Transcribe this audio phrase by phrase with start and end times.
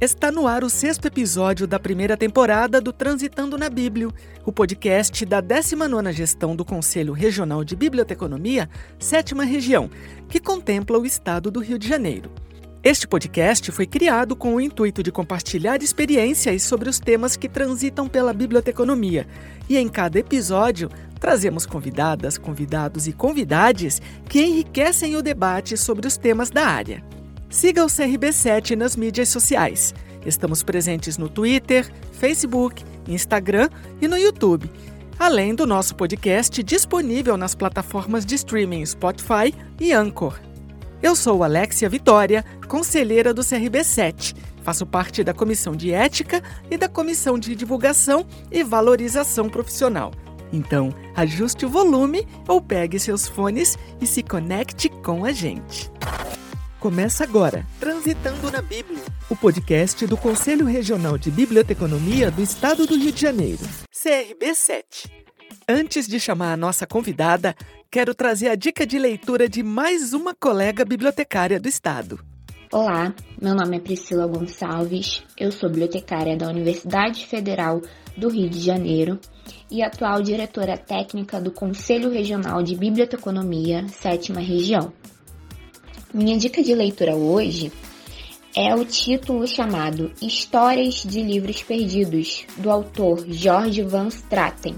[0.00, 4.06] Está no ar o sexto episódio da primeira temporada do Transitando na Bíblia,
[4.46, 9.90] o podcast da 19ª Gestão do Conselho Regional de Biblioteconomia, sétima região,
[10.28, 12.30] que contempla o estado do Rio de Janeiro.
[12.80, 18.06] Este podcast foi criado com o intuito de compartilhar experiências sobre os temas que transitam
[18.06, 19.26] pela biblioteconomia,
[19.68, 20.88] e em cada episódio
[21.18, 27.02] trazemos convidadas, convidados e convidades que enriquecem o debate sobre os temas da área.
[27.50, 29.94] Siga o CRB7 nas mídias sociais.
[30.26, 33.70] Estamos presentes no Twitter, Facebook, Instagram
[34.02, 34.70] e no YouTube,
[35.18, 40.38] além do nosso podcast disponível nas plataformas de streaming Spotify e Anchor.
[41.02, 44.36] Eu sou Alexia Vitória, conselheira do CRB7.
[44.62, 50.12] Faço parte da Comissão de Ética e da Comissão de Divulgação e Valorização Profissional.
[50.52, 55.90] Então, ajuste o volume ou pegue seus fones e se conecte com a gente.
[56.78, 62.96] Começa agora, Transitando na Bíblia, o podcast do Conselho Regional de Biblioteconomia do Estado do
[62.96, 63.58] Rio de Janeiro,
[63.92, 65.10] CRB7.
[65.68, 67.52] Antes de chamar a nossa convidada,
[67.90, 72.20] quero trazer a dica de leitura de mais uma colega bibliotecária do Estado.
[72.72, 77.82] Olá, meu nome é Priscila Gonçalves, eu sou bibliotecária da Universidade Federal
[78.16, 79.18] do Rio de Janeiro
[79.68, 84.92] e atual diretora técnica do Conselho Regional de Biblioteconomia, sétima região.
[86.12, 87.70] Minha dica de leitura hoje
[88.56, 94.74] é o título chamado Histórias de Livros Perdidos, do autor George Van Straten.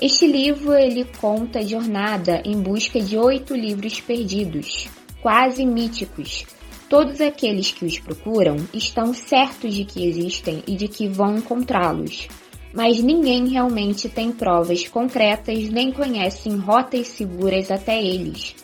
[0.00, 4.88] Este livro ele conta a jornada em busca de oito livros perdidos,
[5.20, 6.46] quase míticos.
[6.88, 12.28] Todos aqueles que os procuram estão certos de que existem e de que vão encontrá-los,
[12.72, 18.56] mas ninguém realmente tem provas concretas nem conhece rotas seguras até eles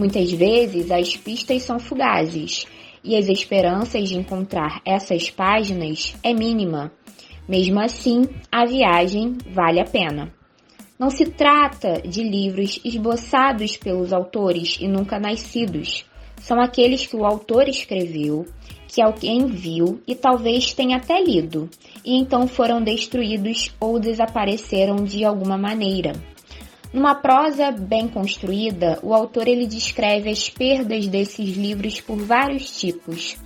[0.00, 2.66] Muitas vezes as pistas são fugazes
[3.04, 6.90] e as esperanças de encontrar essas páginas é mínima.
[7.46, 10.32] Mesmo assim, a viagem vale a pena.
[10.98, 16.06] Não se trata de livros esboçados pelos autores e nunca nascidos.
[16.38, 18.46] São aqueles que o autor escreveu,
[18.88, 21.68] que alguém viu e talvez tenha até lido,
[22.02, 26.14] e então foram destruídos ou desapareceram de alguma maneira.
[26.92, 33.36] Numa prosa bem construída, o autor ele descreve as perdas desses livros por vários tipos: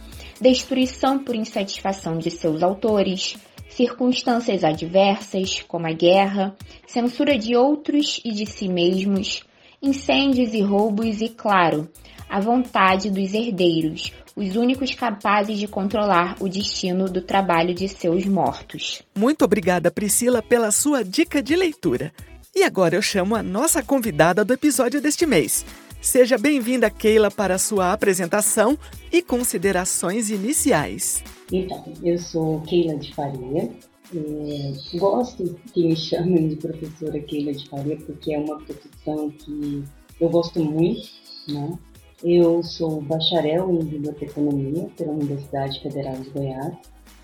[0.40, 3.36] destruição por insatisfação de seus autores,
[3.68, 6.56] circunstâncias adversas, como a guerra,
[6.86, 9.42] censura de outros e de si mesmos,
[9.82, 11.86] incêndios e roubos e, claro,
[12.30, 18.24] a vontade dos herdeiros, os únicos capazes de controlar o destino do trabalho de seus
[18.24, 19.02] mortos.
[19.14, 22.10] Muito obrigada, Priscila, pela sua dica de leitura.
[22.56, 25.66] E agora eu chamo a nossa convidada do episódio deste mês.
[26.00, 28.78] Seja bem-vinda, Keila, para a sua apresentação
[29.10, 31.24] e considerações iniciais.
[31.50, 33.72] Então, eu sou Keila de Faria.
[34.14, 39.82] É, gosto que me chamem de professora Keila de Faria porque é uma profissão que
[40.20, 41.08] eu gosto muito,
[41.48, 41.76] né?
[42.22, 46.76] Eu sou bacharel em biblioteconomia pela Universidade Federal de Goiás.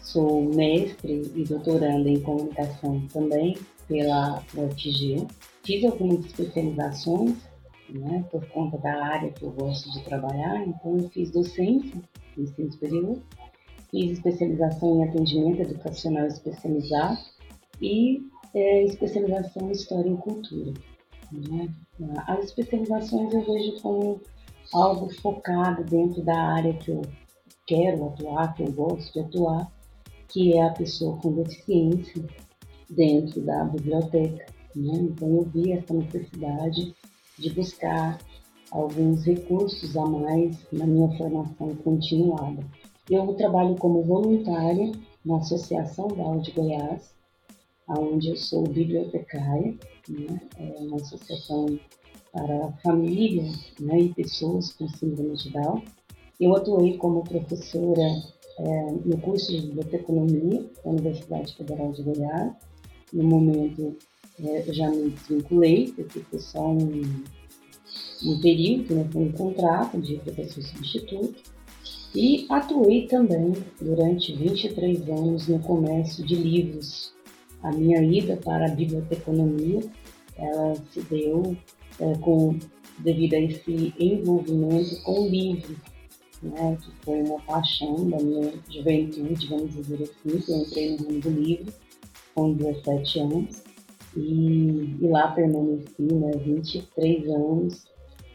[0.02, 3.56] Sou mestre e doutoranda em comunicação também
[3.90, 5.26] pela UFG.
[5.64, 7.34] Fiz algumas especializações,
[7.90, 12.00] né, por conta da área que eu gosto de trabalhar, então eu fiz docência
[12.36, 13.18] no ensino superior,
[13.90, 17.18] fiz especialização em atendimento educacional especializado
[17.82, 18.22] e
[18.54, 20.72] é, especialização em História e Cultura.
[21.32, 21.68] Né?
[22.28, 24.20] As especializações eu vejo como
[24.72, 27.02] algo focado dentro da área que eu
[27.66, 29.70] quero atuar, que eu gosto de atuar,
[30.28, 32.24] que é a pessoa com deficiência,
[32.90, 34.46] dentro da biblioteca.
[34.74, 34.92] Né?
[34.94, 36.94] Então eu vi essa necessidade
[37.38, 38.18] de buscar
[38.70, 42.64] alguns recursos a mais na minha formação continuada.
[43.08, 44.92] Eu trabalho como voluntária
[45.24, 47.12] na Associação da de Goiás,
[47.88, 49.76] onde eu sou bibliotecária,
[50.08, 50.40] né?
[50.56, 51.66] é uma associação
[52.32, 55.82] para famílias né, e pessoas com síndrome de Down.
[56.38, 58.06] Eu atuei como professora
[58.58, 62.69] é, no curso de biblioteconomia da Universidade Federal de Goiás
[63.12, 63.96] no momento,
[64.38, 67.02] é, já me desvinculei, porque foi só um,
[68.24, 71.42] um período, né, foi um contrato de professor substituto.
[72.14, 77.12] E atuei também durante 23 anos no comércio de livros.
[77.62, 79.80] A minha ida para a biblioteconomia,
[80.36, 81.56] ela se deu
[82.00, 82.58] é, com,
[82.98, 85.76] devido a esse envolvimento com livros,
[86.42, 91.04] né, que foi uma paixão da minha juventude, vamos dizer assim, que eu entrei no
[91.04, 91.72] mundo do livro
[92.40, 93.62] com 17 anos.
[94.16, 97.84] E, e lá permaneci né, 23 anos,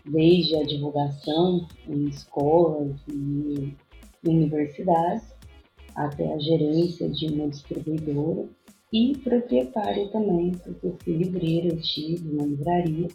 [0.05, 3.73] desde a divulgação em escolas e
[4.25, 5.33] universidades
[5.95, 8.47] até a gerência de uma distribuidora
[8.93, 13.07] e proprietária também, porque fui livreira, eu tive uma livraria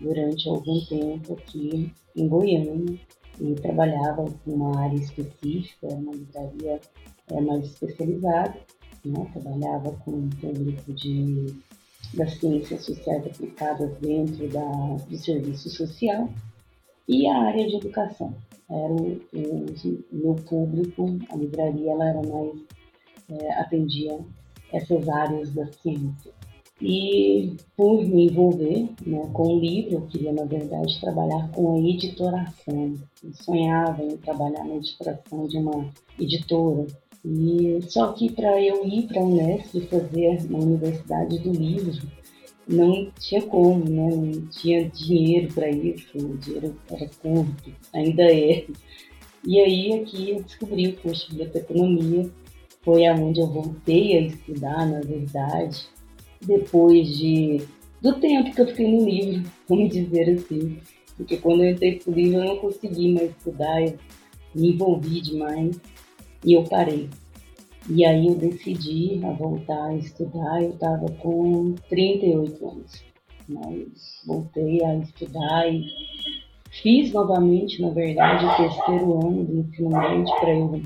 [0.00, 2.98] durante algum tempo aqui em Goiânia
[3.40, 6.80] e trabalhava com uma área específica, uma livraria
[7.30, 8.58] é, mais especializada,
[9.04, 9.30] né?
[9.32, 11.54] trabalhava com um público de,
[12.14, 16.28] das ciências sociais aplicadas dentro da, do serviço social
[17.08, 18.34] e a área de educação.
[18.70, 19.20] Era o,
[20.10, 22.52] meu público, a livraria ela era mais,
[23.28, 24.18] é, atendia
[24.72, 26.32] essas áreas da ciência.
[26.80, 31.78] E por me envolver né, com o livro, eu queria, na verdade, trabalhar com a
[31.78, 32.94] editoração.
[33.22, 36.86] Eu sonhava em trabalhar na editoração de uma editora.
[37.24, 42.06] E só que para eu ir para a Unesp fazer na Universidade do Livro,
[42.68, 44.10] não tinha como, né?
[44.14, 48.66] não tinha dinheiro para isso, o dinheiro era curto, ainda é.
[49.46, 52.30] E aí aqui eu descobri o curso de biblioteconomia,
[52.82, 55.86] foi aonde eu voltei a estudar, na verdade,
[56.42, 57.62] depois de
[58.02, 60.78] do tempo que eu fiquei no livro, vamos dizer assim.
[61.16, 63.96] Porque quando eu entrei pro livro eu não consegui mais estudar, eu
[64.54, 65.80] me envolvi demais
[66.44, 67.08] e eu parei.
[67.88, 73.04] E aí eu decidi a voltar a estudar, eu estava com 38 anos.
[73.46, 75.84] Mas voltei a estudar e
[76.70, 80.82] fiz novamente, na verdade, o terceiro ano do ensino médio para eu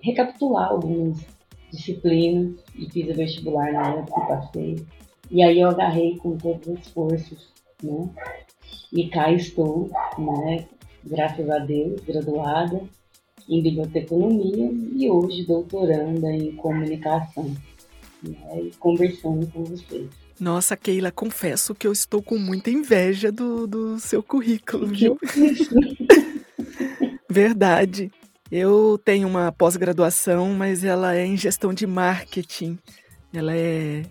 [0.00, 1.24] recapitular algumas
[1.70, 4.86] disciplinas e fiz o vestibular na época e passei.
[5.30, 7.48] E aí eu agarrei com todas as forças,
[7.80, 8.10] né?
[8.92, 9.88] E cá estou,
[10.18, 10.66] né?
[11.04, 12.82] Graças a Deus, graduada
[13.48, 17.54] em biblioteconomia e hoje doutoranda em comunicação,
[18.22, 18.62] né?
[18.62, 20.08] E conversando com vocês.
[20.38, 25.18] Nossa, Keila, confesso que eu estou com muita inveja do, do seu currículo, viu?
[27.28, 28.10] Verdade.
[28.50, 32.78] Eu tenho uma pós-graduação, mas ela é em gestão de marketing.
[33.32, 34.02] Ela é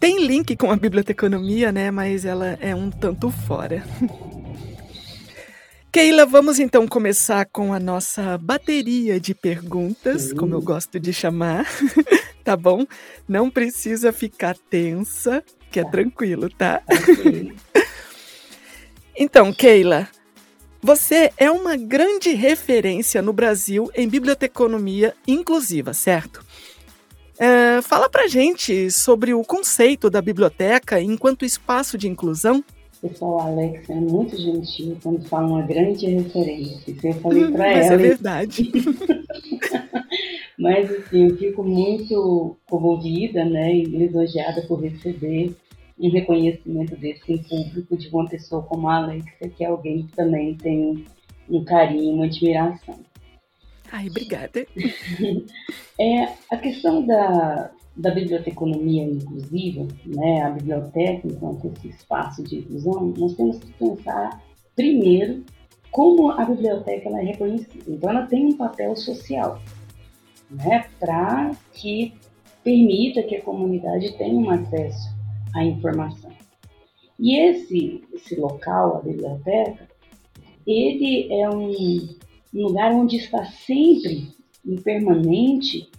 [0.00, 1.90] tem link com a biblioteconomia, né?
[1.90, 3.84] Mas ela é um tanto fora.
[5.90, 11.66] Keila, vamos então começar com a nossa bateria de perguntas, como eu gosto de chamar.
[12.44, 12.86] tá bom?
[13.26, 16.82] Não precisa ficar tensa, que é tranquilo, tá?
[19.16, 20.08] então, Keila,
[20.80, 26.44] você é uma grande referência no Brasil em biblioteconomia inclusiva, certo?
[27.38, 32.62] É, fala pra gente sobre o conceito da biblioteca enquanto espaço de inclusão.
[33.00, 36.94] Pessoal, Alex é muito gentil quando fala uma grande referência.
[37.02, 37.78] Eu falei hum, para ela.
[37.78, 38.72] Mas é verdade.
[40.58, 45.54] Mas assim, eu fico muito comovida, né, e lisonjeada por receber
[45.98, 50.16] um reconhecimento desse em público de uma pessoa como a Alexia, que é alguém que
[50.16, 51.04] também tem
[51.48, 52.98] um carinho, uma admiração.
[53.90, 54.66] Ai, obrigada.
[55.98, 63.12] é, a questão da, da biblioteconomia inclusiva, né, a biblioteca, então, esse espaço de inclusão,
[63.18, 64.40] nós temos que pensar
[64.76, 65.44] primeiro
[65.90, 67.84] como a biblioteca ela é reconhecida.
[67.88, 69.60] Então, ela tem um papel social,
[70.48, 72.14] né, para que
[72.62, 75.08] permita que a comunidade tenha um acesso
[75.52, 76.30] à informação.
[77.18, 79.88] E esse, esse local, a biblioteca,
[80.64, 81.72] ele é um,
[82.54, 84.28] um lugar onde está sempre
[84.64, 85.90] em permanente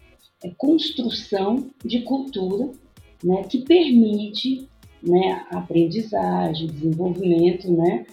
[0.58, 2.72] construção de cultura
[3.24, 4.68] né, que permite
[5.04, 8.06] né, a aprendizagem, desenvolvimento né,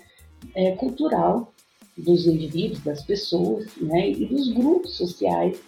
[0.55, 1.53] é, cultural
[1.97, 5.61] dos indivíduos, das pessoas né, e dos grupos sociais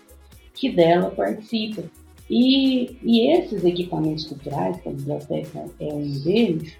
[0.55, 1.85] que dela participam.
[2.29, 6.75] E, e esses equipamentos culturais, que a biblioteca é um deles,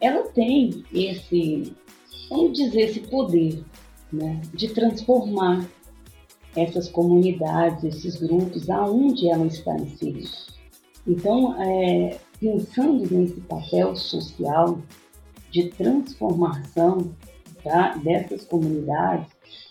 [0.00, 1.72] ela tem esse,
[2.28, 3.64] vamos dizer, esse poder
[4.12, 5.66] né, de transformar
[6.56, 10.28] essas comunidades, esses grupos, aonde ela está inserida.
[11.06, 14.78] Então, é, pensando nesse papel social
[15.50, 17.12] de transformação
[17.62, 19.28] tá, dessas comunidades,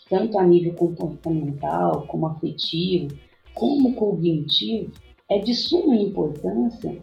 [0.09, 3.15] tanto a nível comportamental, como afetivo,
[3.53, 4.91] como cognitivo,
[5.29, 7.01] é de suma importância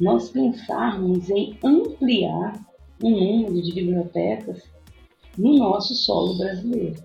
[0.00, 2.66] nós pensarmos em ampliar
[3.02, 4.62] o número de bibliotecas
[5.38, 7.02] no nosso solo brasileiro,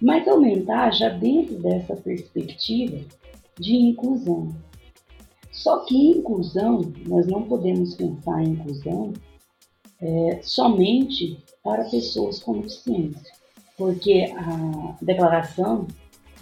[0.00, 2.98] mas aumentar já dentro dessa perspectiva
[3.58, 4.54] de inclusão.
[5.50, 9.12] Só que inclusão, nós não podemos pensar em inclusão
[10.00, 13.32] é, somente para pessoas com deficiência,
[13.76, 15.86] porque a Declaração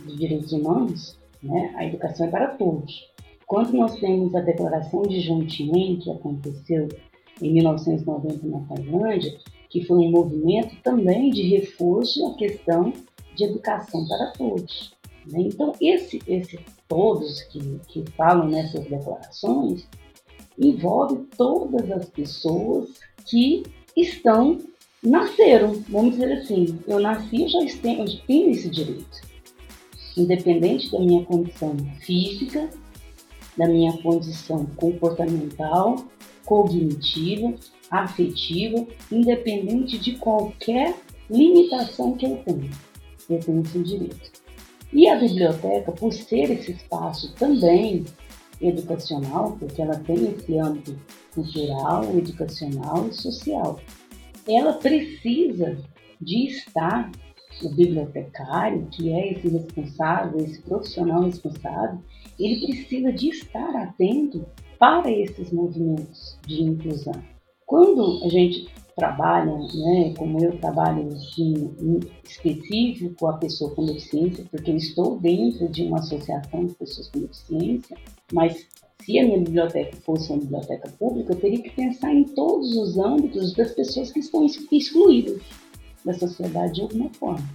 [0.04, 3.06] de Direitos Humanos, né, a educação é para todos.
[3.46, 6.88] Quando nós temos a Declaração de Jomtien, que aconteceu
[7.40, 9.38] em 1990 na Tailândia,
[9.70, 12.92] que foi um movimento também de reforço à questão
[13.36, 14.92] de educação para todos.
[15.26, 15.40] Né?
[15.40, 19.86] Então, esse, esse todos que, que falam nessas declarações
[20.58, 22.88] envolve todas as pessoas
[23.26, 23.62] que
[23.96, 24.58] estão,
[25.02, 29.20] nasceram, vamos dizer assim, eu nasci, eu já tenho, eu tenho esse direito,
[30.16, 32.70] independente da minha condição física,
[33.56, 35.96] da minha condição comportamental,
[36.44, 37.54] cognitiva,
[37.90, 40.94] afetiva, independente de qualquer
[41.28, 42.70] limitação que eu tenho.
[43.28, 44.32] Eu tenho esse direito.
[44.92, 48.04] E a biblioteca, por ser esse espaço também
[48.60, 50.96] educacional, porque ela tem esse âmbito
[51.34, 53.80] cultural, educacional e social,
[54.48, 55.76] ela precisa
[56.20, 57.10] de estar
[57.62, 61.98] o bibliotecário, que é esse responsável, esse profissional responsável,
[62.38, 64.44] ele precisa de estar atento
[64.78, 67.14] para esses movimentos de inclusão.
[67.64, 71.08] Quando a gente trabalha, né, como eu trabalho
[72.24, 77.08] específico com a pessoa com deficiência, porque eu estou dentro de uma associação de pessoas
[77.08, 77.96] com deficiência,
[78.32, 78.66] mas
[79.02, 82.98] se a minha biblioteca fosse uma biblioteca pública, eu teria que pensar em todos os
[82.98, 85.42] âmbitos das pessoas que estão excluídas
[86.02, 87.46] da sociedade de alguma forma,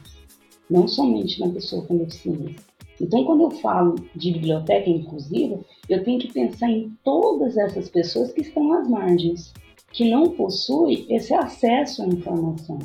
[0.69, 2.55] não somente na pessoa com deficiência.
[3.01, 8.31] Então, quando eu falo de biblioteca inclusiva, eu tenho que pensar em todas essas pessoas
[8.31, 9.51] que estão às margens,
[9.91, 12.79] que não possuem esse acesso à informação,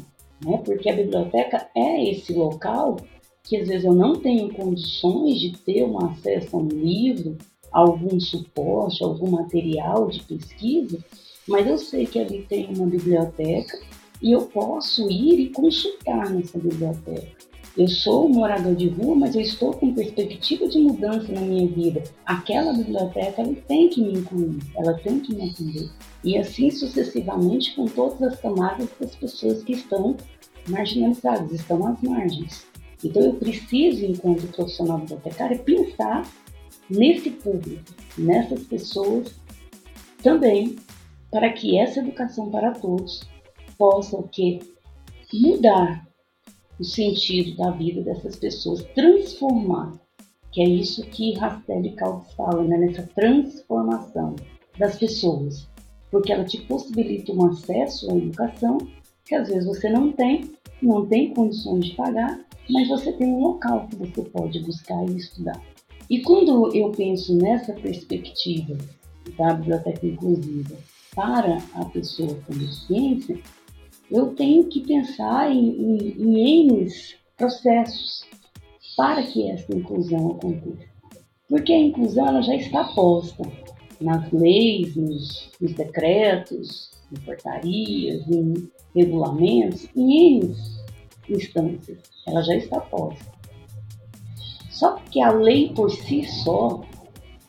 [0.44, 0.60] né?
[0.64, 2.96] porque a biblioteca é esse local
[3.44, 7.38] que às vezes eu não tenho condições de ter um acesso a um livro,
[7.70, 10.98] algum suporte, algum material de pesquisa,
[11.46, 13.78] mas eu sei que ali tem uma biblioteca
[14.20, 17.36] e eu posso ir e consultar nessa biblioteca.
[17.76, 22.02] Eu sou morador de rua, mas eu estou com perspectiva de mudança na minha vida.
[22.24, 25.90] Aquela biblioteca ela tem que me incluir, ela tem que me atender.
[26.24, 30.16] E assim sucessivamente com todas as camadas das pessoas que estão
[30.66, 32.66] marginalizadas, estão às margens.
[33.04, 36.26] Então eu preciso, enquanto profissional bibliotecário, pensar
[36.88, 37.84] nesse público,
[38.16, 39.34] nessas pessoas
[40.22, 40.76] também,
[41.30, 43.20] para que essa educação para todos
[43.76, 44.60] possa o que
[45.30, 46.05] mudar
[46.78, 49.94] o sentido da vida dessas pessoas, transformar,
[50.52, 52.78] que é isso que Rastelli Caldas fala, né?
[52.78, 54.36] nessa transformação
[54.78, 55.68] das pessoas,
[56.10, 58.78] porque ela te possibilita um acesso à educação
[59.24, 62.40] que às vezes você não tem, não tem condições de pagar,
[62.70, 65.60] mas você tem um local que você pode buscar e estudar.
[66.08, 68.76] E quando eu penso nessa perspectiva
[69.36, 70.76] da biblioteca inclusiva
[71.14, 73.40] para a pessoa com deficiência,
[74.10, 75.68] eu tenho que pensar em,
[76.18, 76.88] em, em
[77.36, 78.24] processos
[78.96, 80.88] para que essa inclusão aconteça.
[81.48, 83.44] Porque a inclusão ela já está posta
[84.00, 90.56] nas leis, nos, nos decretos, em portarias, em regulamentos, em N
[91.28, 91.98] instâncias.
[92.26, 93.24] Ela já está posta.
[94.70, 96.82] Só que a lei por si só,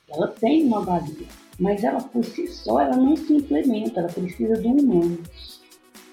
[0.10, 1.28] ela tem uma valia,
[1.60, 5.22] mas ela por si só, ela não se implementa, ela precisa do humano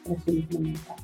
[0.05, 1.03] para ser implementada.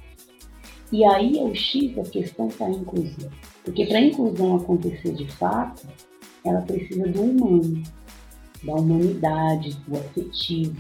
[0.92, 3.30] E aí é o X da questão da inclusão.
[3.64, 5.86] Porque para a inclusão acontecer de fato,
[6.44, 7.82] ela precisa do humano,
[8.62, 10.76] da humanidade, do afetivo,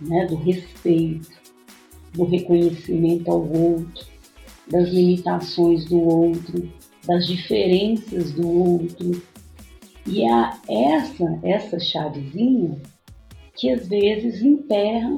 [0.00, 1.30] né, do respeito,
[2.12, 4.06] do reconhecimento ao outro,
[4.70, 6.70] das limitações do outro,
[7.06, 9.22] das diferenças do outro.
[10.06, 12.80] E é essa, essa chavezinha
[13.54, 15.14] que às vezes emperra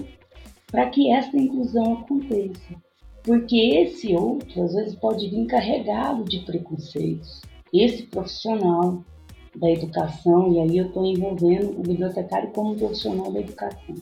[0.66, 2.74] para que essa inclusão aconteça.
[3.22, 7.40] Porque esse outro, às vezes, pode vir carregado de preconceitos.
[7.72, 9.02] Esse profissional
[9.56, 13.94] da educação, e aí eu estou envolvendo o bibliotecário como profissional da educação.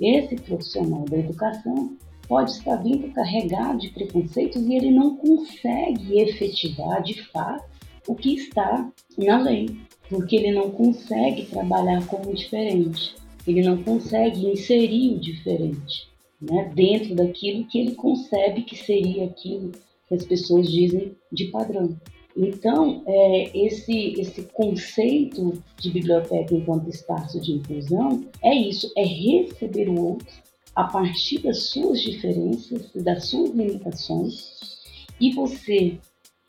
[0.00, 7.02] Esse profissional da educação pode estar vindo carregado de preconceitos e ele não consegue efetivar
[7.02, 7.64] de fato
[8.08, 9.76] o que está na lei,
[10.08, 13.14] porque ele não consegue trabalhar como diferente,
[13.46, 16.08] ele não consegue inserir o diferente
[16.40, 19.72] né, dentro daquilo que ele concebe que seria aquilo
[20.08, 21.96] que as pessoas dizem de padrão.
[22.36, 29.88] Então, é, esse, esse conceito de biblioteca enquanto espaço de inclusão é isso, é receber
[29.88, 30.26] o outro
[30.74, 34.82] a partir das suas diferenças, das suas limitações,
[35.20, 35.96] e você,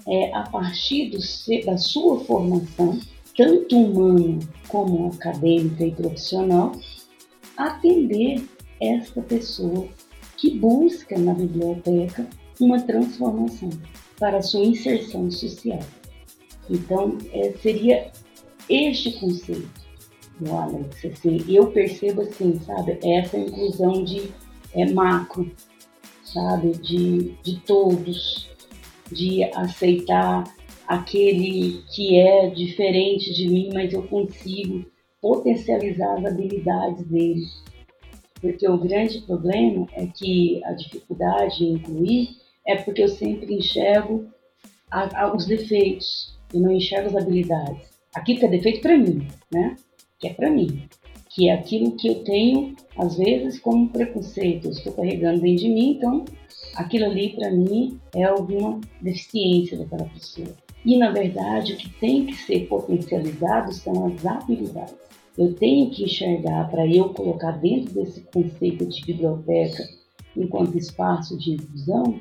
[0.07, 1.19] é, a partir do,
[1.65, 2.99] da sua formação,
[3.36, 6.72] tanto humana como acadêmica e profissional,
[7.58, 8.44] atender
[8.82, 9.88] esta pessoa
[10.38, 12.27] que busca na biblioteca
[12.60, 13.70] uma transformação
[14.20, 15.80] para sua inserção social.
[16.70, 18.12] Então, é, seria
[18.70, 19.86] este conceito
[20.39, 21.06] do Alex.
[21.06, 24.32] Assim, eu percebo assim, sabe, essa inclusão de
[24.74, 25.51] é, macro,
[26.24, 28.50] sabe, de, de todos,
[29.12, 30.54] de aceitar
[30.88, 34.86] aquele que é diferente de mim, mas eu consigo
[35.22, 37.46] potencializar as habilidades dele.
[38.39, 42.30] Porque o grande problema é que a dificuldade em incluir
[42.65, 44.27] é porque eu sempre enxergo
[44.92, 47.89] a, a, os defeitos e não enxergo as habilidades.
[48.13, 49.75] Aquilo que é defeito para mim, né?
[50.20, 50.88] Que é para mim.
[51.30, 54.65] Que é aquilo que eu tenho, às vezes, como preconceito.
[54.65, 56.24] Eu estou carregando dentro de mim, então
[56.75, 60.64] aquilo ali para mim é alguma deficiência daquela pessoa.
[60.86, 64.96] E na verdade, o que tem que ser potencializado são as habilidades.
[65.38, 69.84] Eu tenho que enxergar para eu colocar dentro desse conceito de biblioteca
[70.38, 72.20] enquanto espaço de inclusão,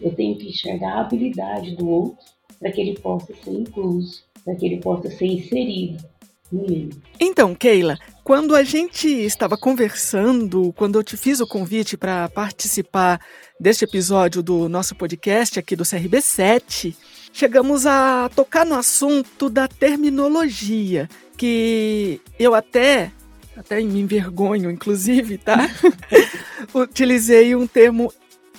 [0.00, 2.24] eu tenho que enxergar a habilidade do outro
[2.58, 6.04] para que ele possa ser incluso, para que ele possa ser inserido
[6.50, 6.90] no meio.
[7.20, 13.20] Então, Keila, quando a gente estava conversando, quando eu te fiz o convite para participar
[13.58, 16.94] deste episódio do nosso podcast aqui do CRB7,
[17.34, 23.10] chegamos a tocar no assunto da terminologia, que eu até
[23.56, 25.68] até me envergonho, inclusive, tá?
[26.72, 28.12] Utilizei um termo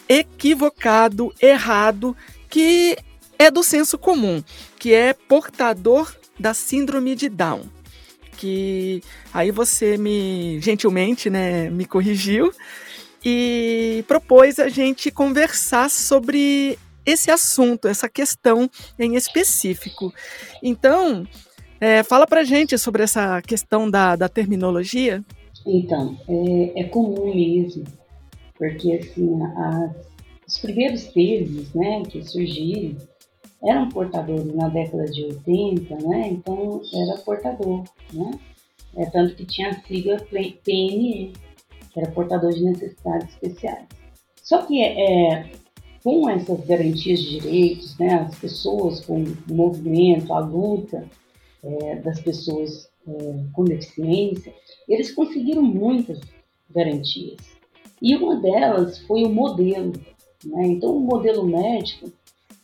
[0.08, 2.16] equivocado, errado,
[2.50, 2.98] que
[3.38, 4.44] é do senso comum,
[4.78, 7.64] que é portador da síndrome de Down.
[8.38, 9.02] Que
[9.34, 12.54] aí você me gentilmente, né, me corrigiu
[13.24, 20.14] e propôs a gente conversar sobre esse assunto, essa questão em específico.
[20.62, 21.26] Então,
[21.80, 25.24] é, fala pra gente sobre essa questão da, da terminologia.
[25.66, 27.84] Então, é, é comum mesmo,
[28.58, 29.96] porque assim, as,
[30.48, 32.96] os primeiros termos né, que surgiram
[33.64, 36.28] eram portadores na década de 80, né?
[36.30, 37.84] Então era portador,
[38.14, 38.32] né?
[38.96, 41.34] É, tanto que tinha a sigla PNE,
[41.92, 43.88] que era portador de necessidades especiais.
[44.42, 45.50] Só que é,
[46.06, 51.04] com essas garantias de direitos, né, as pessoas com o movimento, a luta
[51.64, 54.54] é, das pessoas é, com deficiência,
[54.88, 56.20] eles conseguiram muitas
[56.70, 57.40] garantias.
[58.00, 59.94] E uma delas foi o modelo.
[60.46, 60.68] Né?
[60.68, 62.12] Então, o modelo médico,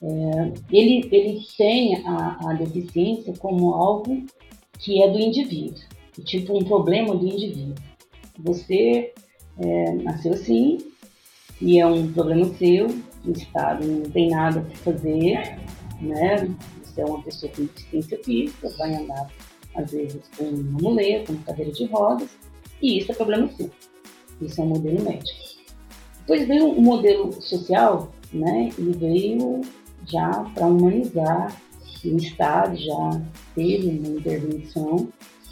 [0.04, 4.24] é, ele, ele tem a, a deficiência como algo
[4.78, 5.82] que é do indivíduo,
[6.26, 7.74] tipo um problema do indivíduo.
[8.38, 9.16] Você
[9.58, 10.78] é, nasceu assim
[11.60, 12.88] e é um problema seu,
[13.26, 15.60] o Estado não tem nada para fazer,
[16.02, 16.50] né?
[16.84, 19.28] Você é uma pessoa com deficiência física, vai andar
[19.76, 22.30] às vezes com uma muleta, com cadeira de rodas,
[22.82, 23.70] e isso é problema seu.
[24.42, 25.40] Isso é um modelo médico.
[26.20, 28.70] Depois veio um modelo social, né?
[28.78, 29.62] E veio
[30.06, 31.62] já para humanizar,
[32.04, 33.22] o Estado já
[33.54, 35.08] teve uma intervenção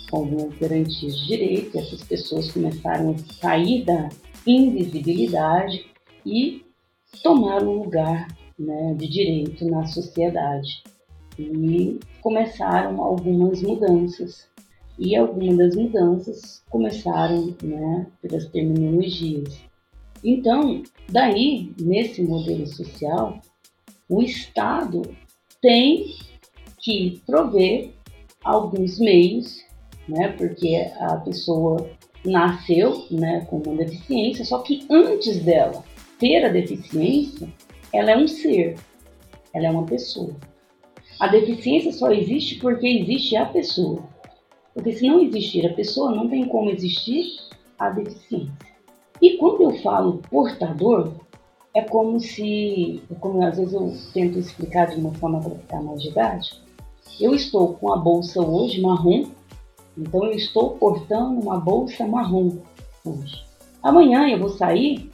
[0.10, 4.10] com algumas garantias de direito, essas pessoas começaram a sair da
[4.48, 5.86] invisibilidade
[6.26, 6.64] e
[7.24, 10.84] tomar um lugar né, de direito na sociedade.
[11.38, 14.48] E começaram algumas mudanças.
[14.98, 19.58] E algumas das mudanças começaram né, pelas terminologias.
[20.22, 23.40] Então, daí, nesse modelo social,
[24.10, 25.04] o Estado
[25.62, 26.16] tem
[26.78, 27.92] que prover
[28.44, 29.64] alguns meios,
[30.08, 31.90] né, porque a pessoa
[32.26, 35.84] nasceu né, com uma deficiência, só que antes dela
[36.20, 37.48] ter a deficiência,
[37.92, 38.76] ela é um ser,
[39.54, 40.36] ela é uma pessoa.
[41.20, 44.04] A deficiência só existe porque existe a pessoa.
[44.74, 47.26] Porque se não existir a pessoa, não tem como existir
[47.78, 48.54] a deficiência.
[49.22, 51.14] E quando eu falo portador,
[51.74, 55.82] é como se, é como às vezes eu tento explicar de uma forma para ficar
[55.82, 56.58] mais didática.
[57.20, 59.26] Eu estou com a bolsa hoje marrom,
[59.98, 62.60] então eu estou portando uma bolsa marrom
[63.04, 63.44] hoje.
[63.84, 65.12] Amanhã eu vou sair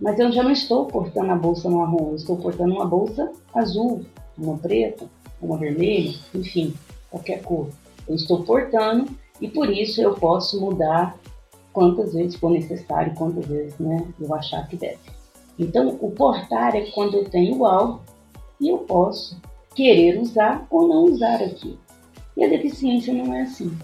[0.00, 4.04] mas eu já não estou portando a bolsa marrom, eu estou portando uma bolsa azul,
[4.36, 5.06] uma preta,
[5.40, 6.74] uma vermelha, enfim,
[7.10, 7.68] qualquer cor.
[8.06, 9.08] Eu estou portando
[9.40, 11.16] e por isso eu posso mudar
[11.72, 14.98] quantas vezes for necessário, quantas vezes né, eu achar que deve.
[15.58, 18.00] Então, o portar é quando eu tenho algo
[18.60, 19.40] e eu posso
[19.74, 21.78] querer usar ou não usar aquilo.
[22.36, 23.76] E a deficiência não é assim.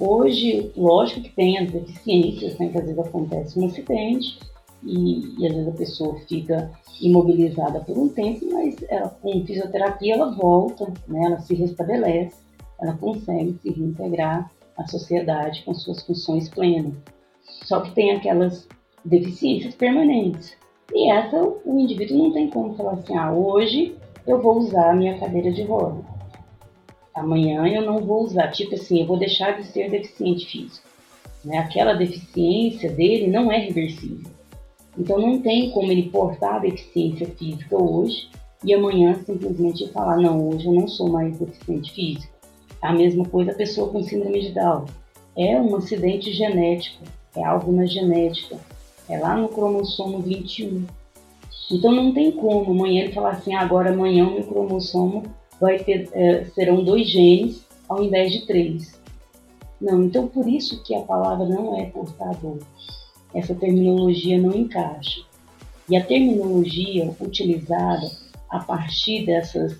[0.00, 4.38] Hoje, lógico que tem as deficiências, né, que às vezes acontece um acidente,
[4.82, 10.14] e, e às vezes a pessoa fica imobilizada por um tempo, mas ela, com fisioterapia
[10.14, 12.36] ela volta, né, ela se restabelece,
[12.80, 16.94] ela consegue se reintegrar à sociedade com suas funções plenas.
[17.64, 18.68] Só que tem aquelas
[19.04, 20.56] deficiências permanentes.
[20.92, 24.94] E essa o indivíduo não tem como falar assim, ah, hoje eu vou usar a
[24.94, 26.02] minha cadeira de roda.
[27.14, 30.86] Amanhã eu não vou usar, tipo assim, eu vou deixar de ser deficiente físico.
[31.44, 31.58] Né?
[31.58, 34.37] Aquela deficiência dele não é reversível.
[34.98, 38.28] Então não tem como ele portar a deficiência física hoje
[38.64, 42.32] e amanhã simplesmente falar, não, hoje eu não sou mais deficiente físico.
[42.82, 44.86] A mesma coisa a pessoa com síndrome de Down.
[45.36, 47.04] É um acidente genético,
[47.36, 48.58] é algo na genética,
[49.08, 50.84] é lá no cromossomo 21.
[51.70, 55.22] Então não tem como amanhã ele falar assim, agora amanhã o meu cromossomo
[55.60, 58.98] vai ter, é, serão dois genes ao invés de três.
[59.80, 62.58] Não, então por isso que a palavra não é portador.
[63.34, 65.22] Essa terminologia não encaixa.
[65.88, 68.10] E a terminologia utilizada
[68.50, 69.78] a partir dessas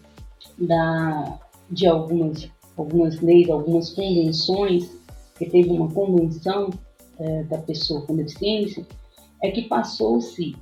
[0.58, 1.38] da,
[1.70, 4.90] de algumas, algumas leis, algumas convenções,
[5.38, 6.70] que teve uma convenção
[7.18, 8.86] é, da pessoa com deficiência,
[9.42, 10.56] é que passou-se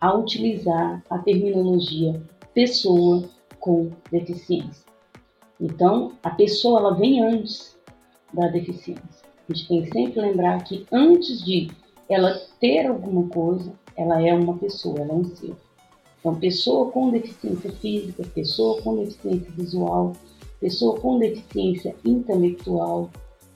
[0.00, 2.20] a utilizar a terminologia
[2.54, 3.28] pessoa
[3.60, 4.84] com deficiência.
[5.60, 7.76] Então, a pessoa ela vem antes
[8.32, 9.22] da deficiência.
[9.48, 11.70] A gente tem que sempre lembrar que antes de
[12.08, 15.54] ela ter alguma coisa, ela é uma pessoa, ela é um ser.
[16.20, 20.12] Então, pessoa com deficiência física, pessoa com deficiência visual,
[20.60, 23.10] pessoa com deficiência intelectual,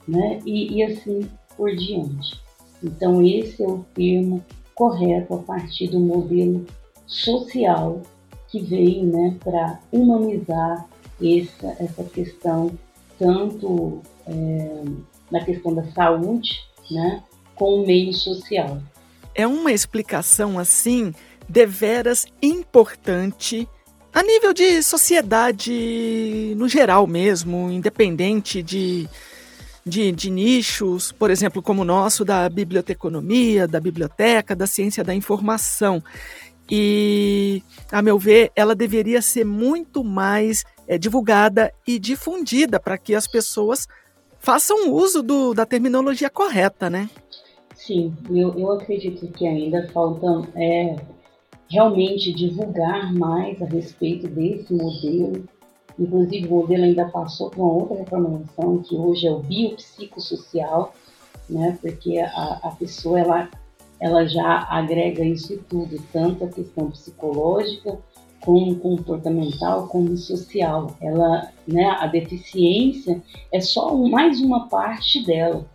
[0.07, 0.41] né?
[0.45, 2.39] E, e assim por diante.
[2.83, 4.43] Então, esse é o termo
[4.75, 6.65] correto a partir do modelo
[7.07, 8.01] social
[8.49, 10.87] que veio né, para humanizar
[11.21, 12.71] essa, essa questão,
[13.17, 14.83] tanto é,
[15.31, 17.23] na questão da saúde, né,
[17.57, 18.81] com o meio social.
[19.35, 21.13] É uma explicação assim
[21.47, 23.67] deveras importante
[24.13, 29.07] a nível de sociedade no geral mesmo, independente de
[29.87, 35.15] de, de nichos, por exemplo, como o nosso, da biblioteconomia, da biblioteca, da ciência da
[35.15, 36.03] informação.
[36.69, 43.15] E, a meu ver, ela deveria ser muito mais é, divulgada e difundida para que
[43.15, 43.87] as pessoas
[44.39, 47.09] façam uso do, da terminologia correta, né?
[47.77, 50.97] Sim, eu, eu acredito que ainda falta é,
[51.69, 55.47] realmente divulgar mais a respeito desse modelo
[55.99, 60.93] Inclusive, o modelo ainda passou por uma outra reformulação, que hoje é o biopsicossocial,
[61.49, 61.77] né?
[61.81, 63.49] porque a, a pessoa ela,
[63.99, 67.97] ela já agrega isso tudo, tanto a questão psicológica,
[68.41, 70.95] como comportamental, como social.
[71.01, 75.65] Ela, né, a deficiência é só mais uma parte dela.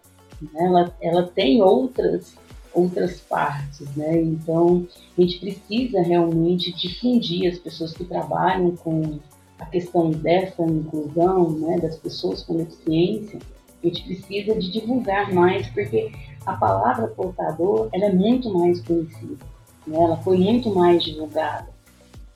[0.43, 0.65] Né?
[0.67, 2.35] Ela, ela tem outras
[2.75, 4.19] outras partes, né?
[4.19, 9.19] Então a gente precisa realmente difundir as pessoas que trabalham com
[9.59, 13.39] a questão dessa inclusão né, das pessoas com deficiência,
[13.83, 16.13] a gente precisa de divulgar mais, porque
[16.47, 19.45] a palavra portador ela é muito mais conhecida,
[19.87, 19.99] né?
[20.03, 21.69] ela foi muito mais divulgada,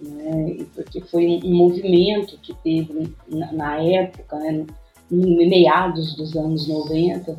[0.01, 0.67] né?
[0.75, 4.67] porque foi um, movimento que teve na, na época, né?
[5.11, 7.39] em meados dos anos 90,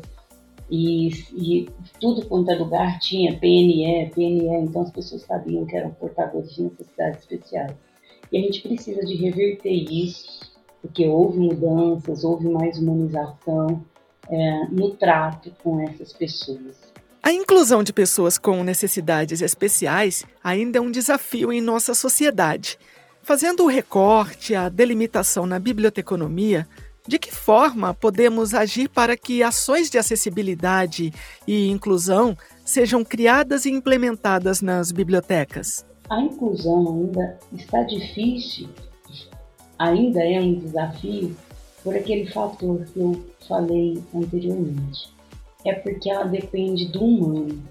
[0.70, 5.90] e, e, tudo quanto é lugar tinha PNE, PNE, então as pessoas sabiam que eram
[5.90, 7.74] portadores de necessidades especiais.
[8.30, 10.40] E a gente precisa de reverter isso,
[10.82, 13.82] porque houve mudanças, houve mais humanização
[14.28, 16.92] é, no trato com essas pessoas.
[17.22, 22.78] A inclusão de pessoas com necessidades especiais ainda é um desafio em nossa sociedade.
[23.22, 26.66] Fazendo o recorte, a delimitação na biblioteconomia,
[27.08, 31.10] de que forma podemos agir para que ações de acessibilidade
[31.46, 35.86] e inclusão sejam criadas e implementadas nas bibliotecas?
[36.10, 38.68] A inclusão ainda está difícil,
[39.78, 41.34] ainda é um desafio
[41.82, 45.10] por aquele fator que eu falei anteriormente.
[45.64, 47.62] É porque ela depende do humano.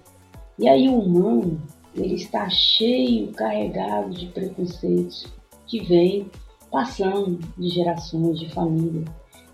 [0.58, 1.62] E aí o humano,
[1.95, 5.28] ele está cheio, carregado de preconceitos
[5.67, 6.28] que vem
[6.71, 9.06] passando de gerações de família.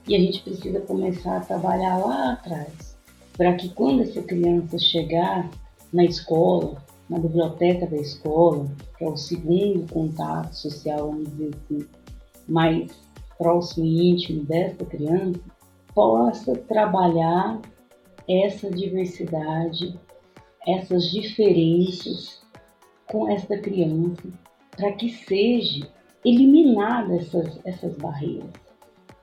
[0.07, 2.97] E a gente precisa começar a trabalhar lá atrás,
[3.37, 5.49] para que quando essa criança chegar
[5.93, 11.87] na escola, na biblioteca da escola, que é o segundo contato social, vamos dizer assim,
[12.47, 12.91] mais
[13.37, 15.39] próximo e íntimo dessa criança,
[15.95, 17.61] possa trabalhar
[18.27, 19.97] essa diversidade,
[20.67, 22.41] essas diferenças
[23.09, 24.23] com essa criança,
[24.75, 25.87] para que seja
[26.25, 28.62] eliminada essas, essas barreiras.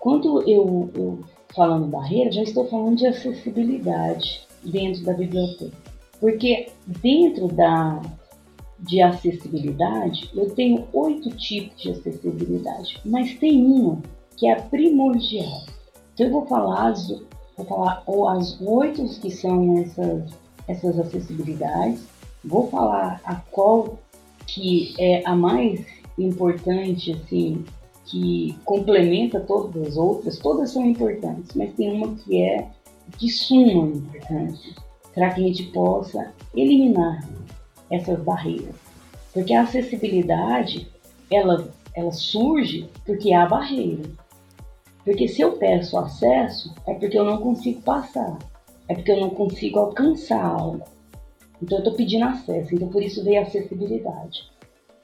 [0.01, 1.21] Quando eu, eu
[1.55, 5.77] falando barreira, já estou falando de acessibilidade dentro da biblioteca.
[6.19, 8.01] Porque dentro da
[8.79, 14.01] de acessibilidade, eu tenho oito tipos de acessibilidade, mas tem uma
[14.37, 15.65] que é a primordial.
[16.15, 17.09] Então eu vou falar as,
[17.57, 18.03] vou falar
[18.39, 20.31] as oito que são essas,
[20.67, 22.07] essas acessibilidades,
[22.43, 23.99] vou falar a qual
[24.47, 25.85] que é a mais
[26.19, 27.63] importante, assim,
[28.11, 32.69] que complementa todas as outras, todas são importantes, mas tem uma que é
[33.19, 34.75] de suma importância,
[35.15, 37.29] para que a gente possa eliminar
[37.91, 38.75] essas barreiras.
[39.33, 40.89] Porque a acessibilidade,
[41.31, 44.09] ela ela surge porque há barreira.
[45.05, 48.39] Porque se eu peço acesso, é porque eu não consigo passar,
[48.89, 50.85] é porque eu não consigo alcançar algo.
[51.63, 54.51] Então eu estou pedindo acesso, então por isso veio a acessibilidade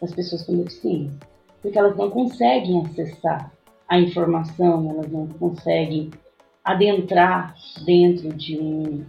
[0.00, 1.18] das pessoas com deficiência.
[1.62, 3.52] Porque elas não conseguem acessar
[3.88, 6.10] a informação, elas não conseguem
[6.64, 9.04] adentrar dentro de um,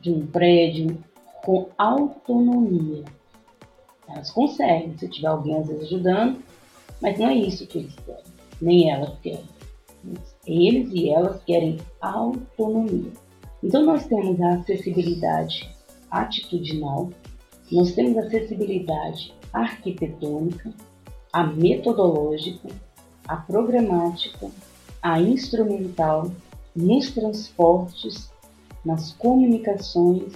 [0.00, 0.98] de um prédio
[1.44, 3.04] com autonomia.
[4.08, 6.42] Elas conseguem, se tiver alguém às vezes ajudando,
[7.00, 8.24] mas não é isso que eles querem,
[8.60, 9.44] nem elas querem.
[10.46, 13.12] Eles e elas querem autonomia.
[13.62, 15.68] Então nós temos a acessibilidade
[16.10, 17.10] atitudinal,
[17.70, 20.72] nós temos a acessibilidade arquitetônica,
[21.36, 22.70] a metodológica,
[23.28, 24.50] a programática,
[25.02, 26.30] a instrumental,
[26.74, 28.32] nos transportes,
[28.82, 30.32] nas comunicações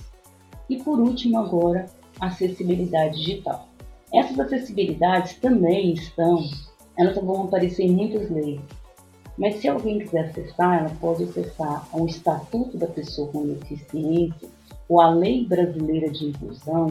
[0.69, 1.87] e, por último, agora,
[2.21, 3.67] a acessibilidade digital.
[4.13, 6.45] Essas acessibilidades também estão,
[6.99, 8.61] elas vão aparecer em muitas leis,
[9.39, 14.51] mas se alguém quiser acessar, ela pode acessar o Estatuto da Pessoa com Deficiência
[14.87, 16.91] ou a Lei Brasileira de Inclusão,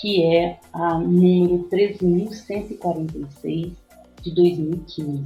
[0.00, 3.72] que é a número 13.146
[4.22, 5.24] de 2015.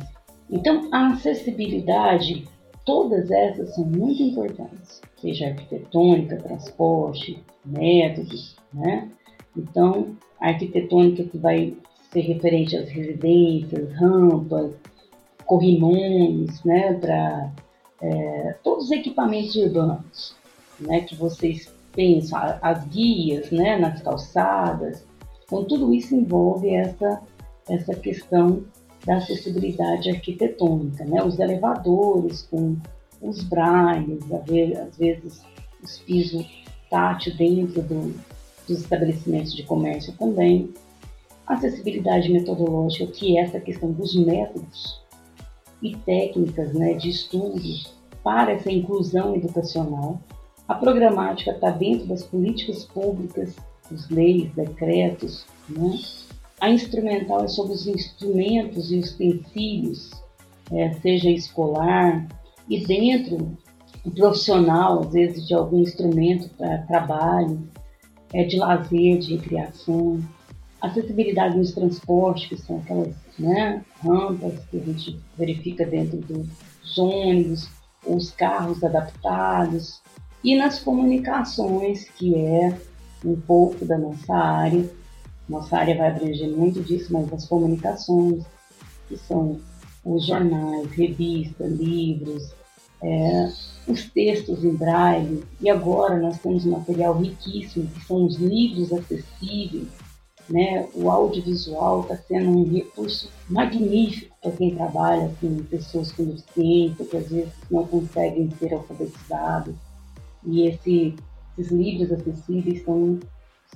[0.51, 2.48] Então, a acessibilidade,
[2.85, 9.09] todas essas são muito importantes, seja arquitetônica, transporte, métodos, né?
[9.57, 11.75] Então, a arquitetônica que vai
[12.12, 14.72] ser referente às residências, rampas,
[15.46, 17.53] corrimões, né, para
[18.01, 20.35] é, todos os equipamentos urbanos,
[20.81, 25.05] né, que vocês pensam, as guias, né, nas calçadas.
[25.44, 27.20] Então, tudo isso envolve essa,
[27.68, 28.64] essa questão
[29.05, 32.76] da acessibilidade arquitetônica, né, os elevadores com
[33.20, 35.42] os brailles, às vezes
[35.83, 36.46] os pisos
[36.90, 38.14] tátil dentro do,
[38.68, 40.72] dos estabelecimentos de comércio também.
[41.46, 45.02] Acessibilidade metodológica, que é essa questão dos métodos
[45.83, 47.61] e técnicas né, de estudo
[48.22, 50.20] para essa inclusão educacional.
[50.68, 53.55] A programática está dentro das políticas públicas,
[53.92, 55.44] as leis, decretos.
[55.68, 55.98] Né?
[56.61, 60.11] A instrumental é sobre os instrumentos e utensílios,
[60.70, 62.27] é, seja escolar,
[62.68, 63.57] e dentro
[64.11, 67.62] profissional, às vezes, de algum instrumento para trabalho,
[68.33, 70.20] é, de lazer, de recreação.
[70.81, 77.68] Acessibilidade nos transportes, que são aquelas né, rampas que a gente verifica dentro dos ônibus,
[78.05, 80.03] os carros adaptados,
[80.42, 82.78] e nas comunicações, que é
[83.24, 84.88] um pouco da nossa área.
[85.48, 88.44] Nossa área vai abranger muito disso, mas as comunicações,
[89.09, 89.61] que são
[90.05, 92.52] os jornais, revistas, livros,
[93.02, 93.52] é,
[93.87, 98.92] os textos em braille, e agora nós temos um material riquíssimo, que são os livros
[98.92, 99.88] acessíveis,
[100.48, 100.88] né?
[100.94, 107.16] O audiovisual está sendo um recurso magnífico para quem trabalha com pessoas com deficiência, que
[107.16, 109.74] às vezes não conseguem ser alfabetizados.
[110.44, 111.14] E esse,
[111.57, 113.18] esses livros acessíveis estão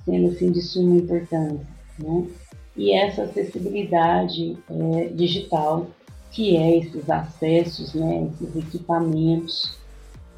[0.03, 1.67] sendo assim, de suma importância.
[1.99, 2.27] Né?
[2.75, 5.87] E essa acessibilidade é, digital,
[6.31, 9.77] que é esses acessos, né, esses equipamentos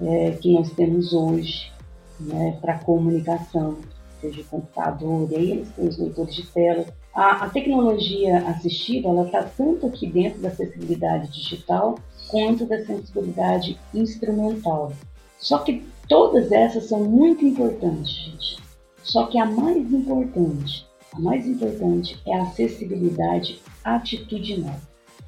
[0.01, 1.71] é, que nós temos hoje
[2.19, 3.77] né, para comunicação,
[4.21, 6.85] seja computador, e aí eles têm os leitores de tela.
[7.13, 11.97] A, a tecnologia assistiva ela está tanto aqui dentro da acessibilidade digital
[12.29, 14.93] quanto da sensibilidade instrumental.
[15.37, 18.57] Só que todas essas são muito importantes, gente.
[19.03, 24.75] Só que a mais importante, a mais importante é a acessibilidade atitudinal.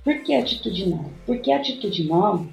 [0.04, 1.06] Por que atitudinal?
[1.26, 2.46] Porque atitudinal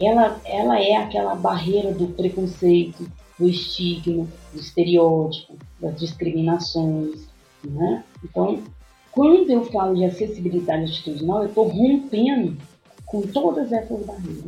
[0.00, 7.26] ela, ela é aquela barreira do preconceito, do estigma, do estereótipo, das discriminações.
[7.64, 8.04] Né?
[8.22, 8.62] Então,
[9.12, 12.56] quando eu falo de acessibilidade atitudinal, eu estou rompendo
[13.06, 14.44] com todas essas barreiras.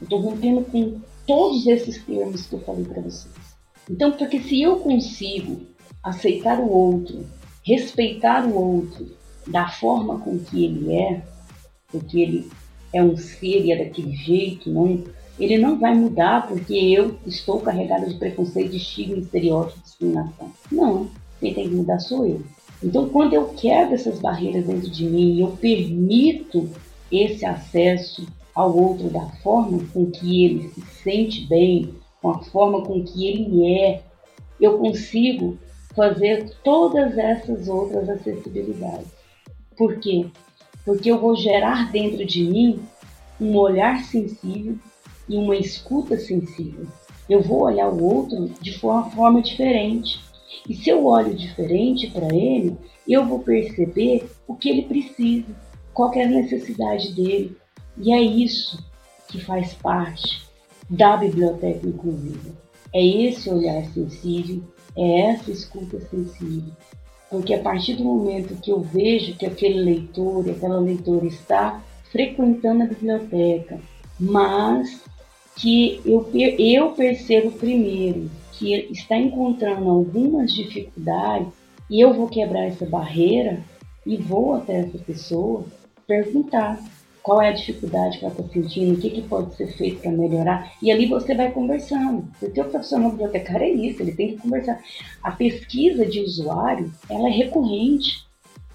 [0.00, 3.32] Eu estou rompendo com todos esses termos que eu falei para vocês.
[3.88, 5.60] Então, porque se eu consigo
[6.02, 7.24] aceitar o outro,
[7.64, 9.06] respeitar o outro
[9.46, 11.22] da forma com que ele é,
[11.86, 12.50] porque ele
[12.92, 15.04] é um ser e é daquele jeito, não,
[15.38, 20.50] ele não vai mudar porque eu estou carregada de preconceito, de estigma, estereótipo, discriminação.
[20.72, 22.42] Não, quem tem que mudar sou eu.
[22.82, 26.68] Então, quando eu quebro essas barreiras dentro de mim eu permito
[27.12, 32.82] esse acesso ao outro da forma com que ele se sente bem, com a forma
[32.82, 34.02] com que ele é,
[34.60, 35.58] eu consigo
[35.94, 39.08] fazer todas essas outras acessibilidades.
[39.76, 40.26] Por quê?
[40.84, 42.80] Porque eu vou gerar dentro de mim
[43.40, 44.76] um olhar sensível
[45.28, 46.86] e uma escuta sensível.
[47.28, 50.20] Eu vou olhar o outro de uma forma diferente.
[50.68, 52.76] E se eu olho diferente para ele,
[53.08, 55.46] eu vou perceber o que ele precisa,
[55.94, 57.56] qual é a necessidade dele.
[57.96, 58.82] E é isso
[59.28, 60.42] que faz parte
[60.88, 62.50] da biblioteca inclusiva.
[62.92, 64.62] É esse olhar sensível,
[64.96, 66.72] é essa escuta sensível.
[67.30, 72.82] Porque a partir do momento que eu vejo que aquele leitor, aquela leitora está frequentando
[72.82, 73.78] a biblioteca,
[74.18, 75.00] mas
[75.54, 81.48] que eu, eu percebo primeiro que está encontrando algumas dificuldades
[81.88, 83.62] e eu vou quebrar essa barreira
[84.04, 85.64] e vou até essa pessoa
[86.06, 86.82] perguntar
[87.30, 90.10] qual é a dificuldade que ela está sentindo, o que, que pode ser feito para
[90.10, 90.72] melhorar.
[90.82, 92.28] E ali você vai conversando.
[92.42, 94.82] O profissional bibliotecário é isso, ele tem que conversar.
[95.22, 98.26] A pesquisa de usuário, ela é recorrente.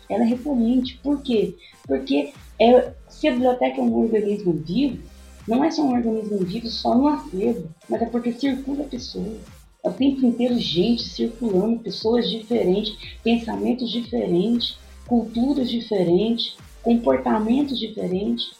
[0.09, 0.97] Ela é recorrente.
[1.03, 1.53] Por quê?
[1.85, 5.03] Porque é, se a biblioteca é um organismo vivo,
[5.45, 9.35] não é só um organismo vivo só no acervo, mas é porque circula pessoas.
[9.83, 18.53] É o tempo inteiro gente circulando, pessoas diferentes, pensamentos diferentes, culturas diferentes, comportamentos diferentes.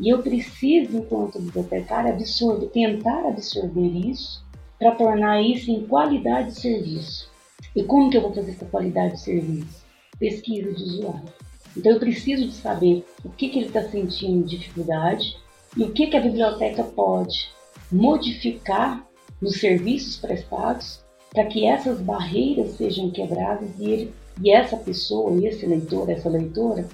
[0.00, 4.42] E eu preciso, enquanto bibliotecária, absorver, tentar absorver isso
[4.78, 7.30] para tornar isso em qualidade de serviço.
[7.76, 9.84] E como que eu vou fazer essa qualidade de serviço?
[10.18, 11.32] Pesquisa de usuário.
[11.76, 15.36] Então eu preciso de saber o que, que ele está sentindo de dificuldade
[15.76, 17.50] e o que, que a biblioteca pode
[17.92, 19.06] modificar
[19.40, 25.66] nos serviços prestados para que essas barreiras sejam quebradas e, ele, e essa pessoa, esse
[25.66, 26.88] leitor, essa leitora,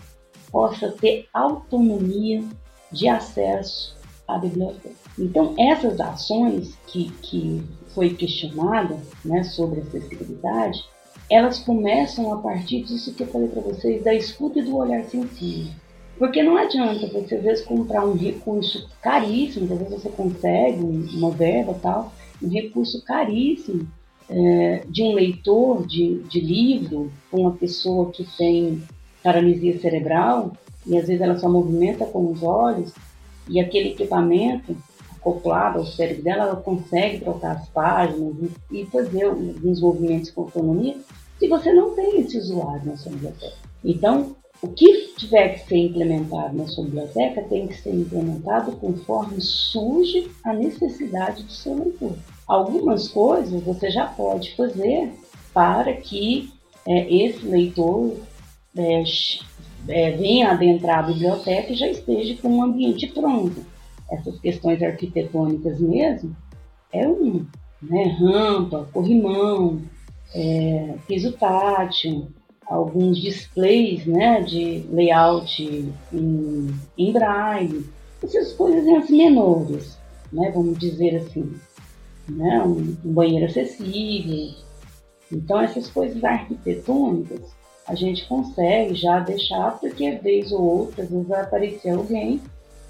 [0.55, 2.45] possa ter autonomia
[2.93, 3.97] de acesso
[4.29, 4.95] à biblioteca.
[5.19, 10.85] Então, essas ações que, que foi questionada né, sobre acessibilidade,
[11.29, 15.03] elas começam a partir disso que eu falei para vocês, da escuta e do olhar
[15.07, 15.73] sensível.
[16.17, 20.81] Porque não adianta você, às vezes, comprar um recurso caríssimo, às vezes você consegue
[21.17, 23.88] uma verba tal, um recurso caríssimo
[24.31, 28.81] é, de um leitor de, de livro, uma pessoa que tem
[29.24, 30.52] paralisia cerebral,
[30.87, 32.92] e às vezes ela só movimenta com os olhos,
[33.48, 34.76] e aquele equipamento
[35.16, 38.34] acoplado ao cérebro dela, ela consegue trocar as páginas
[38.70, 40.96] e fazer alguns movimentos com autonomia,
[41.38, 43.56] se você não tem esse usuário na sua biblioteca.
[43.82, 49.40] Então, o que tiver que ser implementado na sua biblioteca tem que ser implementado conforme
[49.40, 52.12] surge a necessidade do seu leitor.
[52.46, 55.10] Algumas coisas você já pode fazer
[55.52, 56.50] para que
[56.87, 58.16] é, esse leitor
[58.76, 59.02] é,
[59.88, 63.64] é, venha adentrar a biblioteca e já esteja com um ambiente pronto.
[64.10, 66.37] Essas questões arquitetônicas mesmo
[66.92, 67.46] é uma,
[67.82, 68.04] né?
[68.18, 69.82] rampa, corrimão,
[70.34, 72.28] é, piso tátil,
[72.66, 75.62] alguns displays né, de layout
[76.12, 77.87] em, em braille,
[78.22, 79.98] essas coisas menores,
[80.32, 81.54] né, vamos dizer assim,
[82.28, 84.54] né, um, um banheiro acessível.
[85.30, 87.42] Então essas coisas arquitetônicas
[87.87, 92.40] a gente consegue já deixar, porque vez ou outra, às vezes vai aparecer alguém,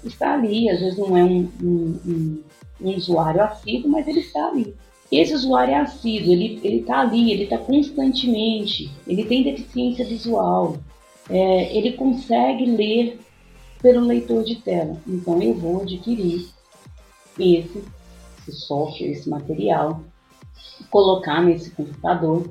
[0.03, 2.43] está ali, às vezes não é um, um, um,
[2.81, 4.75] um usuário assíduo, mas ele está ali.
[5.11, 10.77] Esse usuário é assíduo, ele está ali, ele está constantemente, ele tem deficiência visual,
[11.29, 13.19] é, ele consegue ler
[13.81, 14.97] pelo leitor de tela.
[15.07, 16.47] Então eu vou adquirir
[17.37, 17.83] esse,
[18.47, 20.01] esse software, esse material,
[20.89, 22.49] colocar nesse computador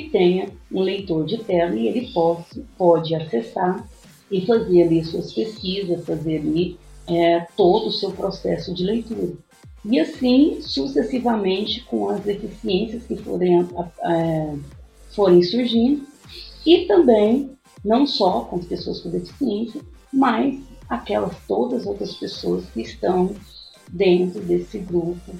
[0.00, 3.88] que tenha um leitor de tela e ele pode, pode acessar
[4.30, 6.78] e fazer ali suas pesquisas, fazer ali
[7.08, 9.32] é, todo o seu processo de leitura.
[9.84, 13.66] E assim sucessivamente com as deficiências que forem,
[14.02, 14.54] é,
[15.14, 16.06] forem surgindo
[16.64, 17.50] e também
[17.84, 19.80] não só com as pessoas com deficiência,
[20.12, 23.34] mas aquelas todas as outras pessoas que estão
[23.88, 25.32] dentro desse grupo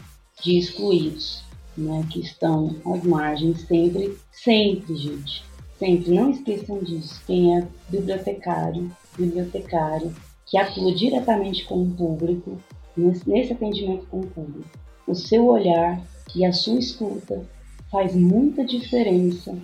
[0.42, 1.45] de excluídos
[1.76, 5.44] né, que estão às margens sempre, sempre, gente.
[5.78, 7.20] Sempre, não esqueçam disso.
[7.26, 10.14] Quem é bibliotecário, bibliotecário,
[10.46, 12.58] que atua diretamente com o público,
[12.96, 14.70] nesse atendimento com o público,
[15.06, 16.00] o seu olhar
[16.34, 17.44] e a sua escuta
[17.90, 19.56] faz muita diferença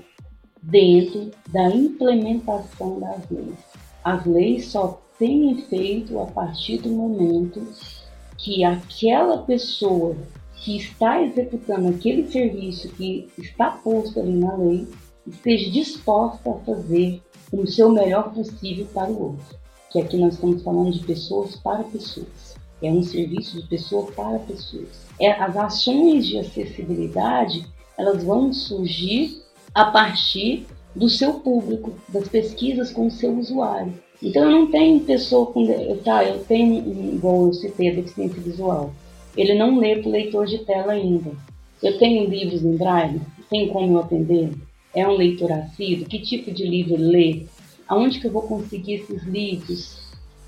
[0.63, 3.59] dentro da implementação das leis.
[4.05, 7.67] As leis só têm efeito a partir do momento
[8.37, 10.17] que aquela pessoa
[10.63, 14.87] que está executando aquele serviço que está posto ali na lei
[15.27, 17.21] esteja disposta a fazer
[17.53, 19.59] o seu melhor possível para o outro.
[19.91, 22.57] Que aqui nós estamos falando de pessoas para pessoas.
[22.81, 24.89] É um serviço de pessoa para pessoas.
[25.21, 27.67] É, as ações de acessibilidade
[27.99, 29.43] elas vão surgir
[29.75, 33.95] a partir do seu público, das pesquisas com o seu usuário.
[34.23, 35.67] Então eu não tenho pessoa com.
[36.05, 38.93] Tá, eu tenho, igual eu citei, a deficiência visual
[39.37, 41.33] ele não lê para o leitor de tela ainda.
[41.83, 43.21] Eu tenho livros em braille?
[43.51, 44.53] Tem como eu atender?
[44.95, 46.07] É um leitor assíduo?
[46.07, 47.47] Que tipo de livro lê?
[47.89, 50.01] Aonde que eu vou conseguir esses livros?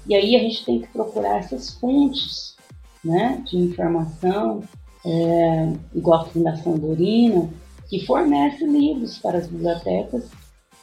[0.06, 2.54] E aí a gente tem que procurar essas fontes
[3.02, 4.62] né, de informação,
[5.04, 7.50] é, igual a Fundação Dorina,
[7.88, 10.30] que fornece livros para as bibliotecas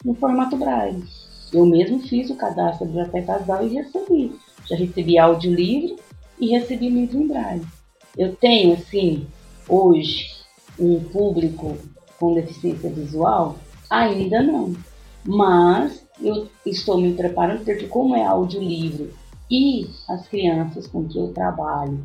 [0.03, 1.03] no formato Braille.
[1.53, 4.35] Eu mesmo fiz o cadastro da Biblioteca Asal e recebi.
[4.67, 5.97] Já recebi audiolivro
[6.39, 7.65] e recebi livro em Braille.
[8.17, 9.27] Eu tenho, assim,
[9.67, 10.27] hoje,
[10.79, 11.77] um público
[12.19, 13.57] com deficiência visual?
[13.89, 14.75] Ainda não.
[15.25, 19.13] Mas eu estou me preparando, porque como é audiolivro
[19.49, 21.99] e as crianças com que eu trabalho,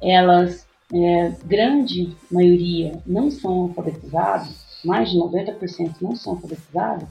[0.00, 4.50] elas, é, grande maioria, não são alfabetizadas,
[4.84, 7.08] mais de 90% não são alfabetizadas,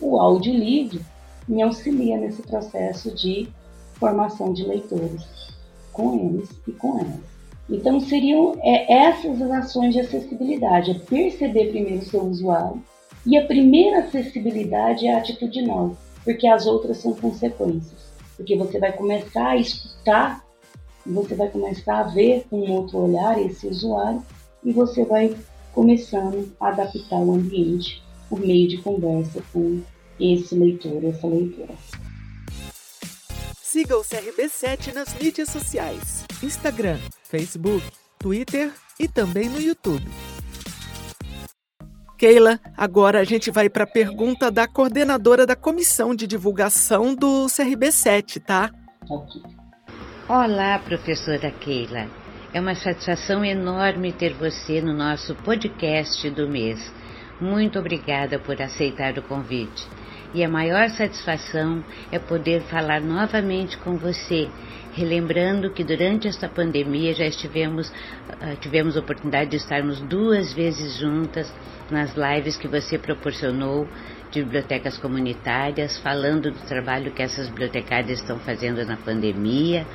[0.00, 1.00] o audiolivro
[1.46, 3.48] me auxilia nesse processo de
[3.94, 5.22] formação de leitores
[5.92, 7.39] com eles e com elas.
[7.70, 12.82] Então seriam é, essas as ações de acessibilidade, é perceber primeiro o seu usuário.
[13.24, 18.78] E a primeira acessibilidade é a atitude nós, porque as outras são consequências, porque você
[18.78, 20.44] vai começar a escutar,
[21.06, 24.22] você vai começar a ver com um outro olhar esse usuário
[24.64, 25.36] e você vai
[25.72, 29.80] começando a adaptar o ambiente por meio de conversa com
[30.18, 31.74] esse leitor, essa leitora.
[33.62, 37.84] Siga o CRB7 nas mídias sociais: Instagram, Facebook,
[38.18, 40.06] Twitter e também no YouTube.
[42.16, 47.46] Keila, agora a gente vai para a pergunta da coordenadora da comissão de divulgação do
[47.46, 48.70] CRB7, tá?
[50.26, 52.08] Olá, professora Keila.
[52.54, 56.80] É uma satisfação enorme ter você no nosso podcast do mês.
[57.38, 59.86] Muito obrigada por aceitar o convite
[60.32, 64.48] e a maior satisfação é poder falar novamente com você,
[64.94, 71.52] relembrando que durante esta pandemia já estivemos, uh, tivemos oportunidade de estarmos duas vezes juntas
[71.90, 73.88] nas lives que você proporcionou
[74.30, 79.86] de bibliotecas comunitárias, falando do trabalho que essas bibliotecárias estão fazendo na pandemia,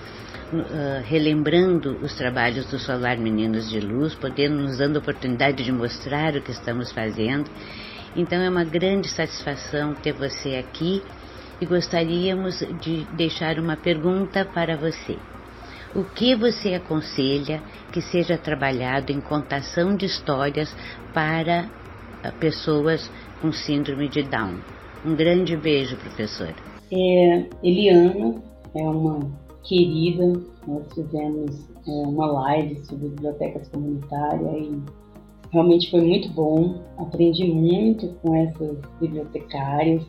[0.54, 5.72] uh, relembrando os trabalhos do Solar Meninos de Luz, podendo nos dando a oportunidade de
[5.72, 7.50] mostrar o que estamos fazendo.
[8.16, 11.04] Então é uma grande satisfação ter você aqui
[11.60, 15.18] e gostaríamos de deixar uma pergunta para você.
[15.96, 20.76] O que você aconselha que seja trabalhado em contação de histórias
[21.14, 21.70] para
[22.24, 23.10] ah, pessoas
[23.42, 24.60] com síndrome de Down?
[25.06, 26.56] Um grande beijo, professora.
[26.92, 28.42] É, Eliana
[28.76, 29.32] é uma
[29.64, 30.34] querida,
[30.68, 35.06] nós fizemos é, uma live sobre bibliotecas comunitárias e
[35.56, 40.06] Realmente foi muito bom, aprendi muito com essas bibliotecárias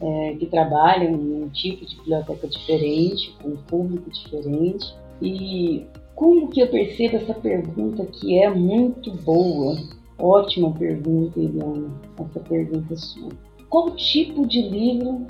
[0.00, 4.94] é, que trabalham em um tipo de biblioteca diferente, com um público diferente.
[5.22, 9.76] E como que eu percebo essa pergunta que é muito boa?
[10.18, 13.30] Ótima pergunta, Eliana, essa pergunta sua.
[13.68, 15.26] Qual tipo de livro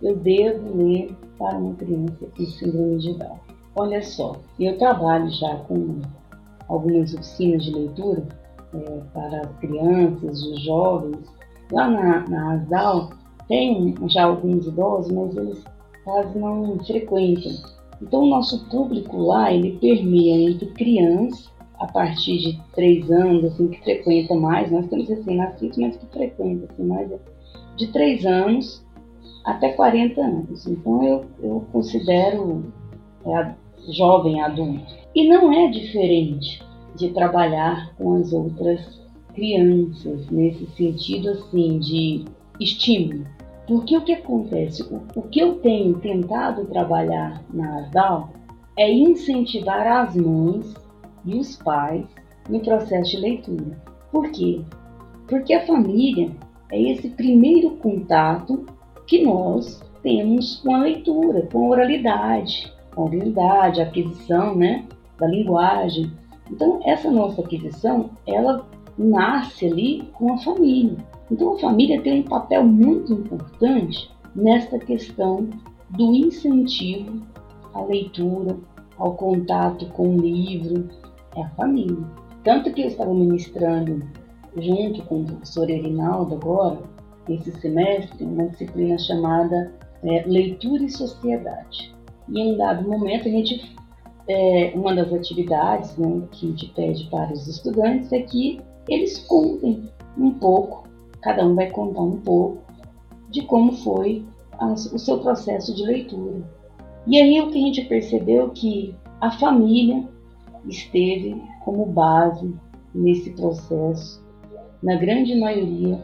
[0.00, 3.38] eu devo ler para uma criança com síndrome de Down?
[3.74, 6.00] Olha só, eu trabalho já com
[6.68, 8.26] algumas oficinas de leitura
[8.74, 11.18] é, para as crianças, os jovens.
[11.72, 13.10] Lá na, na Asdal
[13.48, 15.64] tem já alguns idosos, mas eles
[16.04, 17.52] quase não frequentam.
[18.00, 23.68] Então o nosso público lá, ele permeia entre crianças, a partir de 3 anos, assim,
[23.68, 27.08] que frequenta mais, nós temos recém-nascidos, mas que frequenta assim, mais
[27.76, 28.84] de 3 anos
[29.44, 30.66] até 40 anos.
[30.66, 32.72] Então eu, eu considero
[33.24, 33.54] é,
[33.90, 34.84] jovem adulto.
[35.14, 36.62] E não é diferente
[36.96, 39.00] de trabalhar com as outras
[39.34, 42.24] crianças, nesse sentido assim de
[42.60, 43.24] estímulo.
[43.68, 44.82] Porque o que acontece?
[44.84, 48.30] O, o que eu tenho tentado trabalhar na ASDAL
[48.78, 50.74] é incentivar as mães
[51.26, 52.06] e os pais
[52.48, 53.78] no processo de leitura.
[54.10, 54.62] Por quê?
[55.26, 56.32] Porque a família
[56.72, 58.64] é esse primeiro contato
[59.06, 64.86] que nós temos com a leitura, com a oralidade, a oralidade, a aquisição né,
[65.18, 66.10] da linguagem.
[66.50, 68.66] Então, essa nossa aquisição, ela
[68.96, 70.96] nasce ali com a família.
[71.30, 75.48] Então, a família tem um papel muito importante nesta questão
[75.90, 77.22] do incentivo
[77.74, 78.56] à leitura,
[78.96, 80.88] ao contato com o livro,
[81.36, 82.04] é a família.
[82.44, 84.02] Tanto que eu estava ministrando
[84.56, 86.80] junto com o professor Erinaldo agora,
[87.28, 89.72] esse semestre, uma disciplina chamada
[90.02, 91.94] é, Leitura e Sociedade.
[92.28, 93.76] E em um dado momento a gente
[94.28, 99.18] é, uma das atividades né, que a gente pede para os estudantes é que eles
[99.26, 100.87] contem um pouco,
[101.22, 102.62] cada um vai contar um pouco,
[103.30, 104.24] de como foi
[104.62, 106.42] o seu processo de leitura.
[107.06, 110.04] E aí o que a gente percebeu que a família
[110.66, 112.54] esteve como base
[112.94, 114.22] nesse processo,
[114.82, 116.02] na grande maioria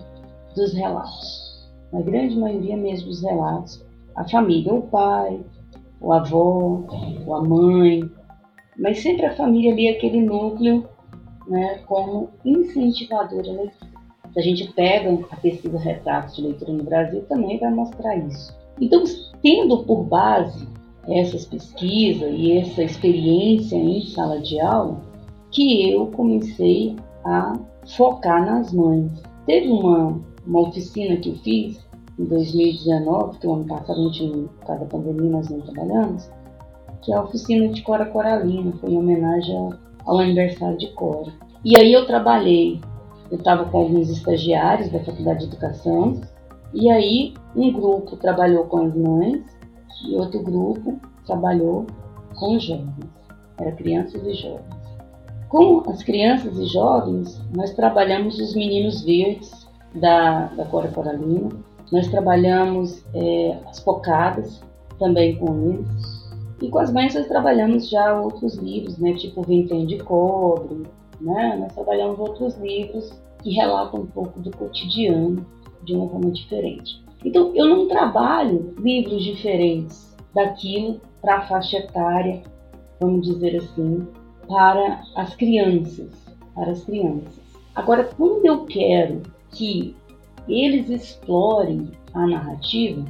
[0.55, 1.69] dos relatos.
[1.93, 3.85] Na grande maioria mesmo dos relatos,
[4.17, 5.45] a família, o pai,
[6.01, 6.85] o avô,
[7.33, 8.11] a mãe,
[8.79, 10.89] mas sempre a família ali, aquele núcleo,
[11.47, 13.93] né, como incentivadora à leitura.
[14.35, 18.55] Se a gente pega a pesquisa Retratos de Leitura no Brasil, também vai mostrar isso.
[18.80, 19.05] Então,
[19.41, 20.68] tendo por base
[21.09, 25.01] essas pesquisas e essa experiência em sala de aula,
[25.51, 27.53] que eu comecei a
[27.97, 29.12] focar nas mães.
[29.47, 31.85] Teve uma, uma oficina que eu fiz
[32.18, 36.30] em 2019, que o ano passado, a gente, por causa da pandemia, nós não trabalhamos,
[37.03, 39.57] que é a oficina de Cora Coralina, foi em homenagem
[40.07, 41.32] ao, aniversário de Cora.
[41.64, 42.80] E aí eu trabalhei,
[43.31, 46.20] eu estava com alguns estagiários da Faculdade de Educação,
[46.72, 49.43] e aí um grupo trabalhou com as mães
[50.09, 51.87] e outro grupo trabalhou
[52.37, 53.11] com os jovens,
[53.59, 54.85] era crianças e jovens.
[55.49, 61.51] Com as crianças e jovens, nós trabalhamos os meninos verdes da, da Cora Coralina,
[61.93, 64.61] nós trabalhamos é, as focadas
[64.99, 66.25] também com eles.
[66.61, 70.85] E com as mães nós trabalhamos já outros livros, né, tipo Vintém de Cobre,
[71.21, 71.57] né?
[71.57, 73.12] Nós trabalhamos outros livros
[73.43, 75.45] que relatam um pouco do cotidiano
[75.85, 77.03] de uma forma diferente.
[77.25, 82.43] Então, eu não trabalho livros diferentes daquilo para a faixa etária,
[83.01, 84.07] vamos dizer assim,
[84.47, 86.11] para as crianças,
[86.55, 87.41] para as crianças.
[87.75, 89.97] Agora, quando eu quero que
[90.49, 93.05] eles explorem a narrativa,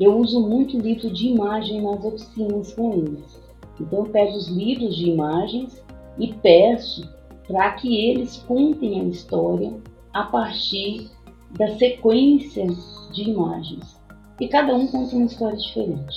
[0.00, 3.40] eu uso muito livro de imagem nas oficinas com eles.
[3.78, 5.82] Então, eu pego os livros de imagens
[6.18, 7.08] e peço
[7.50, 9.72] para que eles contem a história
[10.12, 11.10] a partir
[11.58, 12.64] da sequência
[13.12, 14.00] de imagens.
[14.40, 16.14] E cada um conta uma história diferente.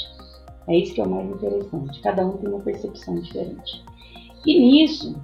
[0.67, 1.99] É isso que é o mais interessante.
[2.01, 3.83] Cada um tem uma percepção diferente.
[4.45, 5.15] E nisso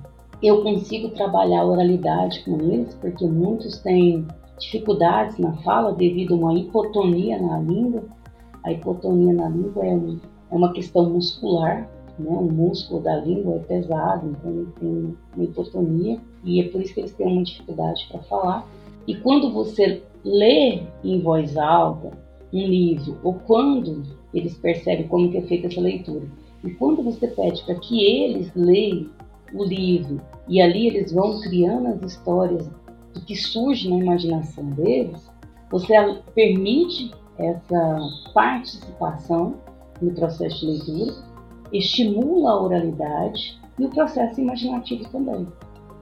[0.41, 6.38] eu consigo trabalhar a oralidade com eles, porque muitos têm dificuldades na fala devido a
[6.38, 8.03] uma hipotonia na língua.
[8.66, 11.88] A hipotonia na língua é, é uma questão muscular,
[12.20, 12.30] né?
[12.30, 16.93] o músculo da língua é pesado, então ele tem uma hipotonia e é por isso
[16.93, 18.67] que eles têm uma dificuldade para falar.
[19.07, 22.11] E quando você lê em voz alta
[22.51, 24.03] um livro, ou quando
[24.34, 26.26] eles percebem como que é feita essa leitura,
[26.63, 29.09] e quando você pede para que eles leiam
[29.53, 32.70] o livro e ali eles vão criando as histórias
[33.13, 35.30] do que surge na imaginação deles,
[35.72, 35.93] você
[36.36, 37.99] permite essa
[38.34, 39.55] participação
[40.01, 41.15] no processo de leitura,
[41.72, 45.47] estimula a oralidade e o processo imaginativo também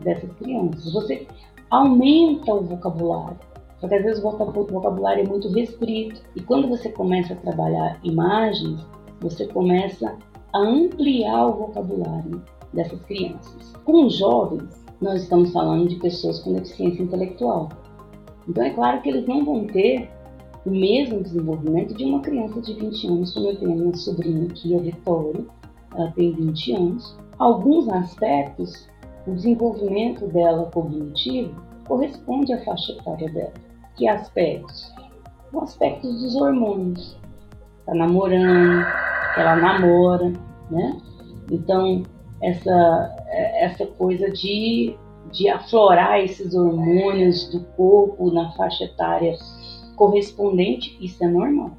[0.02, 0.94] dessas crianças.
[0.94, 1.28] Você
[1.70, 3.38] aumenta o vocabulário,
[3.80, 8.80] porque às vezes o vocabulário é muito restrito e quando você começa a trabalhar imagens,
[9.20, 10.16] você começa
[10.54, 12.42] a ampliar o vocabulário
[12.74, 13.74] dessas crianças.
[13.84, 17.70] Com jovens, nós estamos falando de pessoas com deficiência intelectual.
[18.48, 20.10] Então é claro que eles não vão ter
[20.66, 24.76] o mesmo desenvolvimento de uma criança de 20 anos, como eu tenho minha sobrinha aqui,
[24.76, 25.46] a Vitória,
[25.98, 27.18] ela tem 20 anos.
[27.40, 28.88] Alguns aspectos,
[29.26, 31.56] o desenvolvimento dela cognitivo
[31.88, 33.54] corresponde à faixa etária dela.
[33.96, 34.94] Que aspectos?
[35.52, 37.18] O aspecto dos hormônios.
[37.80, 38.86] Está namorando,
[39.38, 40.34] ela namora,
[40.70, 41.02] né?
[41.50, 42.04] Então,
[42.42, 44.96] essa, essa coisa de,
[45.32, 49.36] de aflorar esses hormônios do corpo na faixa etária
[49.96, 51.72] correspondente, isso é normal.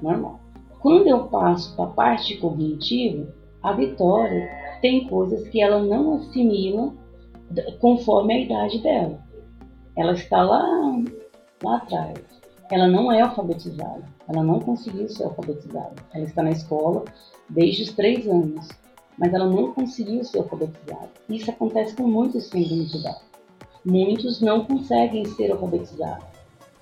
[0.00, 0.43] Normal.
[0.84, 3.26] Quando eu passo para a parte cognitiva,
[3.62, 4.50] a Vitória
[4.82, 6.92] tem coisas que ela não assimila
[7.80, 9.18] conforme a idade dela.
[9.96, 10.62] Ela está lá,
[11.62, 12.18] lá atrás.
[12.70, 14.04] Ela não é alfabetizada.
[14.28, 15.94] Ela não conseguiu ser alfabetizada.
[16.12, 17.02] Ela está na escola
[17.48, 18.68] desde os três anos
[19.16, 21.08] mas ela não conseguiu ser alfabetizada.
[21.30, 23.14] Isso acontece com muitos síndromes de Down.
[23.86, 26.26] Muitos não conseguem ser alfabetizados.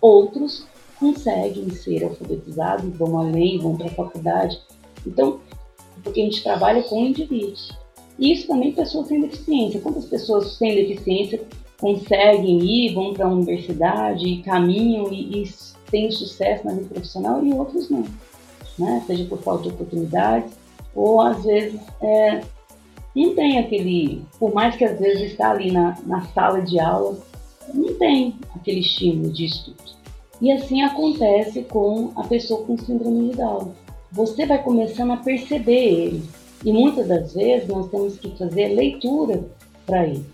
[0.00, 0.66] Outros
[1.02, 4.60] conseguem ser alfabetizados, vão além, vão para a faculdade.
[5.04, 5.40] Então,
[6.04, 7.72] porque a gente trabalha com indivíduos.
[8.18, 9.80] E isso também pessoas sem deficiência.
[9.80, 11.42] Quantas pessoas sem deficiência
[11.80, 15.54] conseguem ir, vão para a universidade, caminham e, e
[15.90, 18.04] têm sucesso na vida profissional e outros não.
[18.78, 19.02] Né?
[19.06, 20.52] Seja por falta de oportunidades,
[20.94, 22.42] ou às vezes é,
[23.14, 27.18] não tem aquele, por mais que às vezes está ali na, na sala de aula,
[27.74, 30.01] não tem aquele estímulo de estudo.
[30.42, 33.70] E assim acontece com a pessoa com síndrome de Down.
[34.10, 36.22] Você vai começando a perceber ele.
[36.64, 39.44] E muitas das vezes nós temos que fazer leitura
[39.86, 40.26] para eles.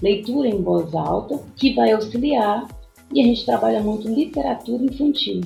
[0.00, 2.68] Leitura em voz alta, que vai auxiliar,
[3.12, 5.40] e a gente trabalha muito literatura infantil.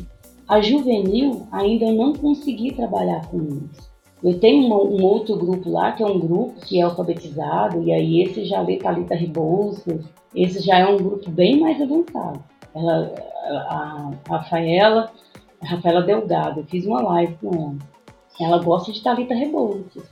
[0.46, 3.90] A juvenil ainda não consegui trabalhar com eles.
[4.22, 8.22] Eu tenho um outro grupo lá, que é um grupo que é alfabetizado, e aí
[8.22, 12.44] esse já lê Thalita Rebouças, esse já é um grupo bem mais avançado.
[12.76, 13.14] Ela,
[13.48, 15.10] a, Rafaela,
[15.62, 17.76] a Rafaela Delgado, eu fiz uma live com ela.
[18.38, 20.04] ela gosta de Talita Rebouças.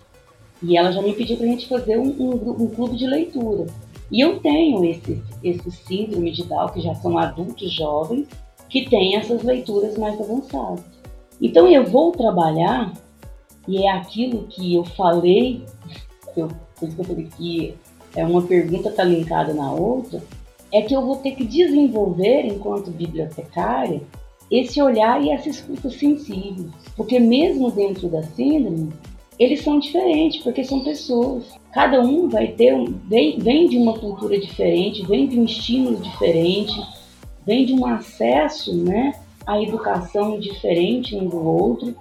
[0.62, 3.66] E ela já me pediu para a gente fazer um, um, um, clube de leitura.
[4.10, 8.26] E eu tenho esse, esse síndrome de Down, que já são adultos jovens,
[8.68, 10.84] que têm essas leituras mais avançadas.
[11.40, 12.92] Então eu vou trabalhar,
[13.68, 15.64] e é aquilo que eu falei,
[16.36, 17.74] eu, por isso que eu falei que
[18.16, 20.22] é uma pergunta está linkada na outra,
[20.74, 24.02] é que eu vou ter que desenvolver, enquanto bibliotecária,
[24.50, 26.68] esse olhar e essa escuta sensível.
[26.96, 28.92] Porque mesmo dentro da síndrome,
[29.38, 31.44] eles são diferentes, porque são pessoas.
[31.72, 35.96] Cada um vai ter um, vem, vem de uma cultura diferente, vem de um estímulo
[35.96, 36.74] diferente,
[37.46, 39.12] vem de um acesso né,
[39.46, 41.94] à educação diferente um do outro.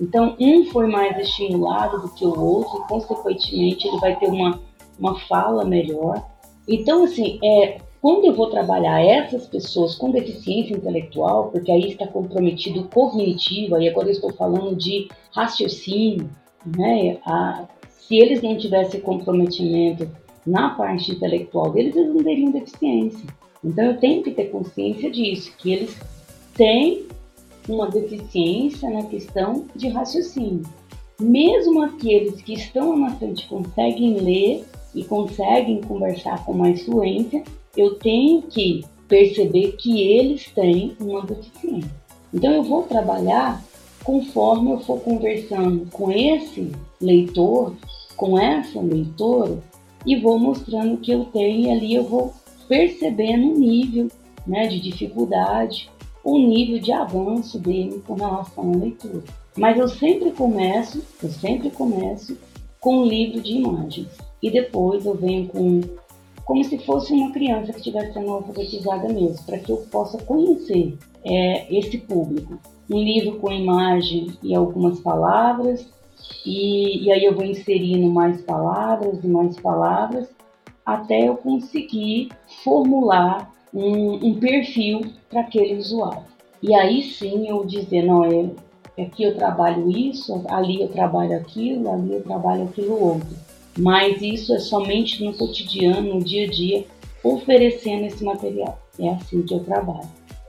[0.00, 4.60] Então, um foi mais estimulado do que o outro, e, consequentemente, ele vai ter uma,
[4.96, 6.24] uma fala melhor.
[6.68, 12.04] Então, assim, é, quando eu vou trabalhar essas pessoas com deficiência intelectual, porque aí está
[12.04, 16.28] comprometido cognitivo, e agora eu estou falando de raciocínio,
[16.76, 17.18] né?
[17.24, 20.10] A, se eles não tivessem comprometimento
[20.44, 23.24] na parte intelectual deles, eles não teriam deficiência.
[23.64, 25.96] Então eu tenho que ter consciência disso, que eles
[26.56, 27.06] têm
[27.68, 30.64] uma deficiência na questão de raciocínio.
[31.20, 37.44] Mesmo aqueles que estão na frente conseguem ler e conseguem conversar com mais fluência,
[37.76, 41.90] eu tenho que perceber que eles têm uma deficiência.
[42.32, 43.62] Então eu vou trabalhar
[44.04, 47.74] conforme eu for conversando com esse leitor,
[48.16, 49.58] com essa leitora,
[50.06, 52.32] e vou mostrando que eu tenho e ali eu vou
[52.68, 54.08] percebendo o nível
[54.46, 55.90] né, de dificuldade,
[56.24, 59.22] o nível de avanço dele com relação à leitura.
[59.56, 62.36] Mas eu sempre começo, eu sempre começo
[62.80, 64.08] com um livro de imagens.
[64.42, 65.80] E depois eu venho com
[66.52, 70.98] como se fosse uma criança que estivesse sendo alfabetizada mesmo, para que eu possa conhecer
[71.24, 72.58] é, esse público.
[72.90, 75.90] Um livro com imagem e algumas palavras,
[76.44, 80.28] e, e aí eu vou inserindo mais palavras e mais palavras,
[80.84, 82.28] até eu conseguir
[82.62, 85.00] formular um, um perfil
[85.30, 86.26] para aquele usuário.
[86.62, 88.50] E aí sim eu dizer, não, é,
[89.02, 94.54] aqui eu trabalho isso, ali eu trabalho aquilo, ali eu trabalho aquilo outro mas isso
[94.54, 96.84] é somente no cotidiano, no dia a dia,
[97.22, 98.80] oferecendo esse material.
[98.98, 100.08] É assim que eu trabalho.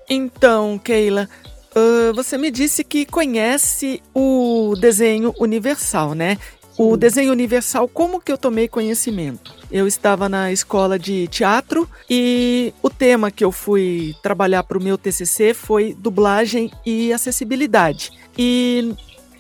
[0.09, 1.29] Então, Keila,
[1.75, 6.37] uh, você me disse que conhece o desenho universal, né?
[6.75, 6.83] Sim.
[6.83, 9.53] O desenho universal, como que eu tomei conhecimento?
[9.71, 14.83] Eu estava na escola de teatro e o tema que eu fui trabalhar para o
[14.83, 18.11] meu TCC foi dublagem e acessibilidade.
[18.37, 18.93] E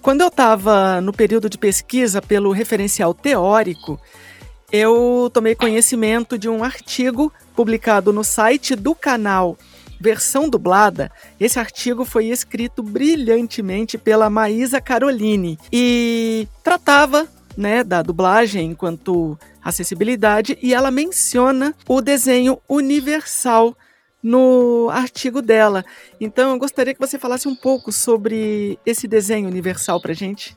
[0.03, 3.97] quando eu estava no período de pesquisa pelo referencial teórico,
[4.69, 9.57] eu tomei conhecimento de um artigo publicado no site do canal
[10.01, 11.09] Versão Dublada.
[11.39, 17.25] Esse artigo foi escrito brilhantemente pela Maísa Caroline e tratava
[17.55, 23.73] né, da dublagem enquanto acessibilidade e ela menciona o desenho universal
[24.23, 25.83] no artigo dela.
[26.19, 30.55] Então eu gostaria que você falasse um pouco sobre esse desenho universal para gente.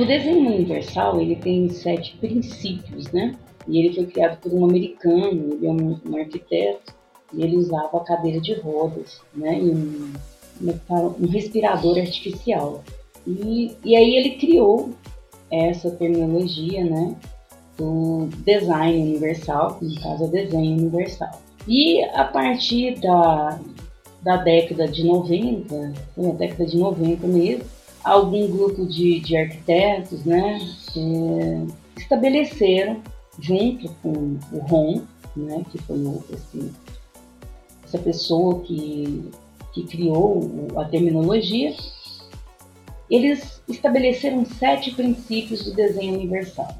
[0.00, 3.34] O desenho universal ele tem sete princípios, né?
[3.66, 6.94] E ele foi criado por um americano, ele é um, um arquiteto,
[7.34, 9.58] e ele usava a cadeira de rodas, né?
[9.58, 10.12] E um,
[11.20, 12.84] um respirador artificial.
[13.26, 14.90] E, e aí ele criou
[15.50, 17.16] essa terminologia, né?
[17.76, 21.42] Do design universal, que no caso é desenho universal.
[21.66, 23.58] E a partir da,
[24.22, 27.64] da década de 90, foi a década de 90 mesmo,
[28.04, 30.60] algum grupo de, de arquitetos né,
[30.96, 33.02] é, estabeleceram,
[33.40, 35.02] junto com o Ron,
[35.36, 35.96] né, que foi
[36.32, 36.72] esse,
[37.84, 39.28] essa pessoa que,
[39.74, 41.74] que criou a terminologia,
[43.10, 46.76] eles estabeleceram sete princípios do desenho universal.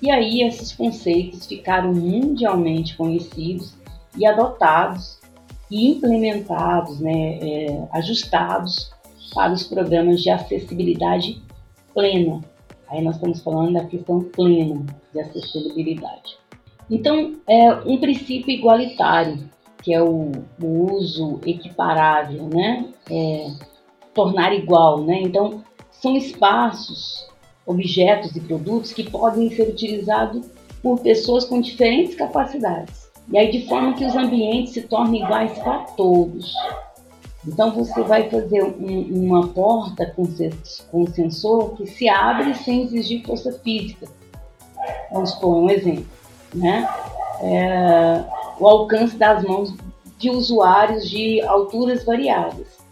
[0.00, 3.74] E aí esses conceitos ficaram mundialmente conhecidos
[4.16, 5.18] e adotados
[5.70, 8.92] e implementados, né, é, ajustados
[9.34, 11.42] para os programas de acessibilidade
[11.94, 12.40] plena.
[12.88, 16.36] Aí nós estamos falando da questão plena de acessibilidade.
[16.90, 19.38] Então, é um princípio igualitário,
[19.82, 20.30] que é o,
[20.62, 22.92] o uso equiparável, né?
[23.10, 23.50] É,
[24.12, 25.22] tornar igual, né?
[25.22, 27.26] Então, são espaços,
[27.64, 30.46] objetos e produtos que podem ser utilizados
[30.82, 33.01] por pessoas com diferentes capacidades.
[33.30, 36.54] E aí, de forma que os ambientes se tornem iguais para todos.
[37.46, 40.24] Então, você vai fazer um, uma porta com,
[40.90, 44.06] com sensor que se abre sem exigir força física.
[45.12, 46.06] Vamos supor um exemplo.
[46.54, 46.88] Né?
[47.42, 48.24] É,
[48.58, 49.74] o alcance das mãos
[50.18, 52.82] de usuários de alturas variadas.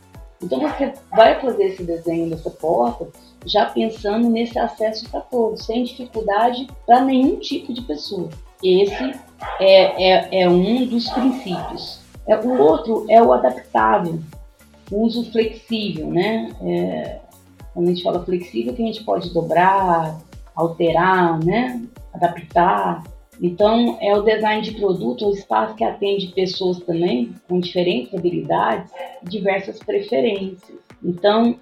[0.42, 3.08] Então você vai fazer esse desenho dessa porta
[3.46, 8.28] já pensando nesse acesso para todos, sem dificuldade para nenhum tipo de pessoa.
[8.62, 9.14] Esse
[9.58, 12.00] é, é, é um dos princípios.
[12.26, 14.18] É, o outro é o adaptável,
[14.90, 16.50] o uso flexível, né?
[16.62, 17.18] É,
[17.72, 20.18] quando a gente fala flexível, que a gente pode dobrar,
[20.54, 21.82] alterar, né?
[22.12, 23.04] Adaptar.
[23.40, 28.92] Então, é o design de produto, o espaço que atende pessoas também com diferentes habilidades,
[29.22, 30.78] diversas preferências.
[31.02, 31.56] Então,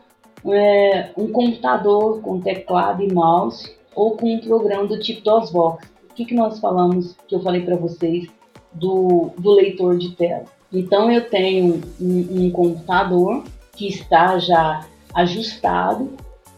[0.47, 5.89] é, um computador com teclado e mouse ou com um programa do tipo DOSBox.
[6.19, 8.27] Que, que nós falamos, que eu falei para vocês,
[8.73, 10.47] do, do leitor de tela.
[10.73, 13.45] Então eu tenho um, um computador
[13.77, 16.11] que está já ajustado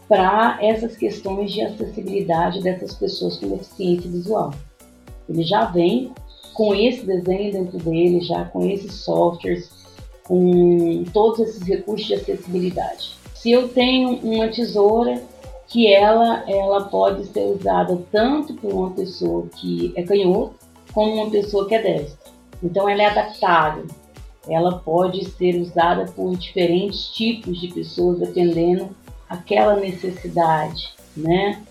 [0.09, 4.51] para essas questões de acessibilidade dessas pessoas com deficiência visual.
[5.29, 6.11] Ele já vem
[6.55, 9.69] com esse desenho dentro dele, já com esses softwares,
[10.23, 13.15] com todos esses recursos de acessibilidade.
[13.35, 15.21] Se eu tenho uma tesoura
[15.71, 20.55] que ela, ela pode ser usada tanto por uma pessoa que é canhoto
[20.93, 22.31] como uma pessoa que é destra.
[22.61, 23.87] Então ela é adaptável.
[24.49, 28.89] Ela pode ser usada por diferentes tipos de pessoas dependendo
[29.29, 31.63] aquela necessidade, né?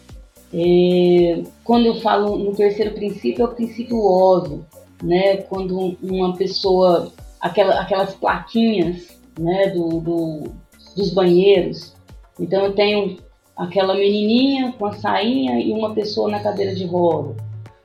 [0.52, 4.64] É, quando eu falo no terceiro princípio é o princípio óbvio,
[5.02, 5.36] né?
[5.42, 9.68] Quando uma pessoa aquela, aquelas plaquinhas, né?
[9.68, 10.44] Do, do
[10.96, 11.94] dos banheiros.
[12.38, 13.18] Então eu tenho
[13.60, 17.36] aquela menininha com a sainha e uma pessoa na cadeira de roda.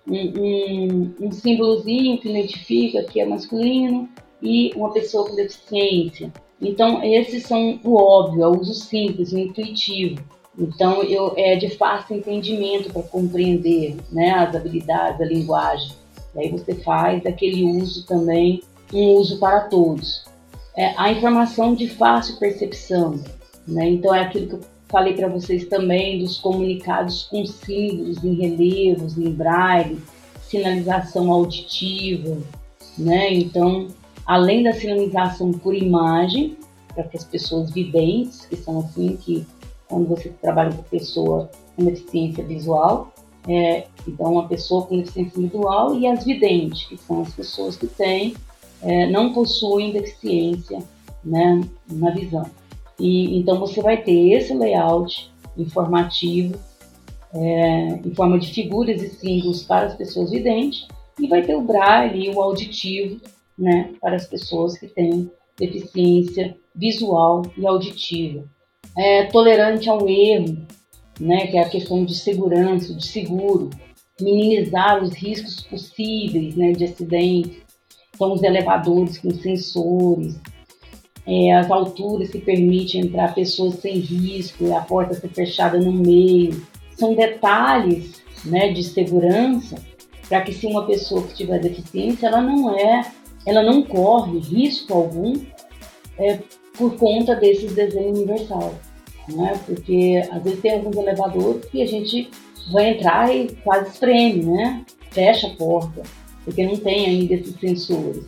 [0.08, 4.08] Um, um, um símbolozinho que identifica que é masculino
[4.42, 6.32] e uma pessoa com deficiência.
[6.62, 10.22] Então esses são o óbvio, é o uso simples, o intuitivo.
[10.58, 15.92] Então eu é de fácil entendimento para compreender, né, as habilidades, a linguagem.
[16.36, 18.62] E aí você faz aquele uso também,
[18.94, 20.24] um uso para todos
[20.76, 23.20] é, a informação de fácil percepção.
[23.68, 23.90] Né?
[23.90, 29.18] Então, é aquilo que eu falei para vocês também dos comunicados com símbolos em relevos,
[29.18, 30.00] em braille,
[30.44, 32.38] sinalização auditiva.
[32.98, 33.34] Né?
[33.34, 33.88] Então,
[34.26, 36.58] além da sinalização por imagem,
[36.94, 39.46] para que as pessoas videntes, que são assim que
[39.88, 43.14] quando você trabalha com pessoa com deficiência visual,
[43.48, 47.86] é, então uma pessoa com deficiência visual e as videntes, que são as pessoas que
[47.86, 48.34] têm
[48.82, 50.80] é, não possuem deficiência
[51.24, 52.46] né, na visão.
[53.00, 56.58] E, então você vai ter esse layout informativo
[57.34, 60.88] é, em forma de figuras e símbolos para as pessoas videntes
[61.20, 63.20] e vai ter o braille e o auditivo
[63.58, 68.44] né, para as pessoas que têm deficiência visual e auditiva.
[68.98, 70.58] É, tolerante ao erro,
[71.20, 73.70] né, que é a questão de segurança, de seguro,
[74.20, 77.64] minimizar os riscos possíveis né, de acidentes,
[78.18, 80.40] são os elevadores com sensores,
[81.28, 86.62] é, as alturas que permitem entrar pessoas sem risco, a porta ser fechada no meio.
[86.96, 89.76] São detalhes né, de segurança
[90.30, 93.12] para que se uma pessoa que tiver deficiência, ela não é,
[93.46, 95.34] ela não corre risco algum
[96.18, 96.40] é,
[96.78, 98.74] por conta desses desenhos universais.
[99.28, 99.60] Né?
[99.66, 102.30] Porque às vezes tem alguns elevadores que a gente
[102.72, 104.84] vai entrar e quase espreme, né?
[105.12, 106.04] Fecha a porta
[106.46, 108.24] porque não tem ainda esses sensores.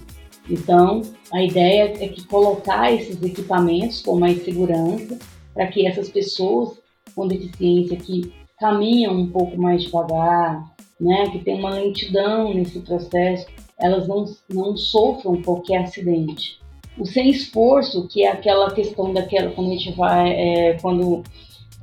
[0.49, 1.01] Então,
[1.33, 5.19] a ideia é que colocar esses equipamentos com mais segurança
[5.53, 6.79] para que essas pessoas
[7.15, 10.63] com deficiência que caminham um pouco mais devagar,
[10.99, 13.47] né, que tem uma lentidão nesse processo,
[13.79, 16.59] elas não, não sofram qualquer acidente.
[16.97, 21.23] O sem esforço, que é aquela questão daquela quando a gente vai, é, quando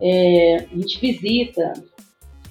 [0.00, 1.72] é, a gente visita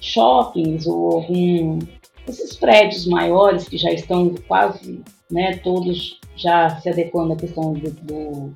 [0.00, 1.78] shoppings ou algum
[2.26, 7.90] esses prédios maiores que já estão quase né, todos já se adequando à questão do,
[7.90, 8.52] do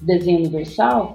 [0.00, 1.14] desenho universal,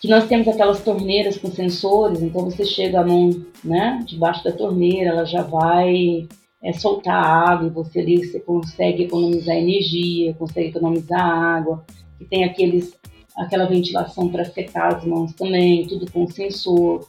[0.00, 3.30] que nós temos aquelas torneiras com sensores, então você chega a mão
[3.62, 6.26] né, debaixo da torneira, ela já vai
[6.62, 11.84] é, soltar água e você ali você consegue economizar energia, consegue economizar água,
[12.20, 12.96] e tem aqueles,
[13.36, 17.08] aquela ventilação para secar as mãos também, tudo com sensor.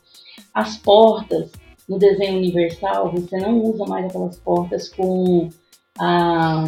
[0.53, 1.51] As portas,
[1.87, 5.49] no desenho universal, você não usa mais aquelas portas com
[5.99, 6.63] a.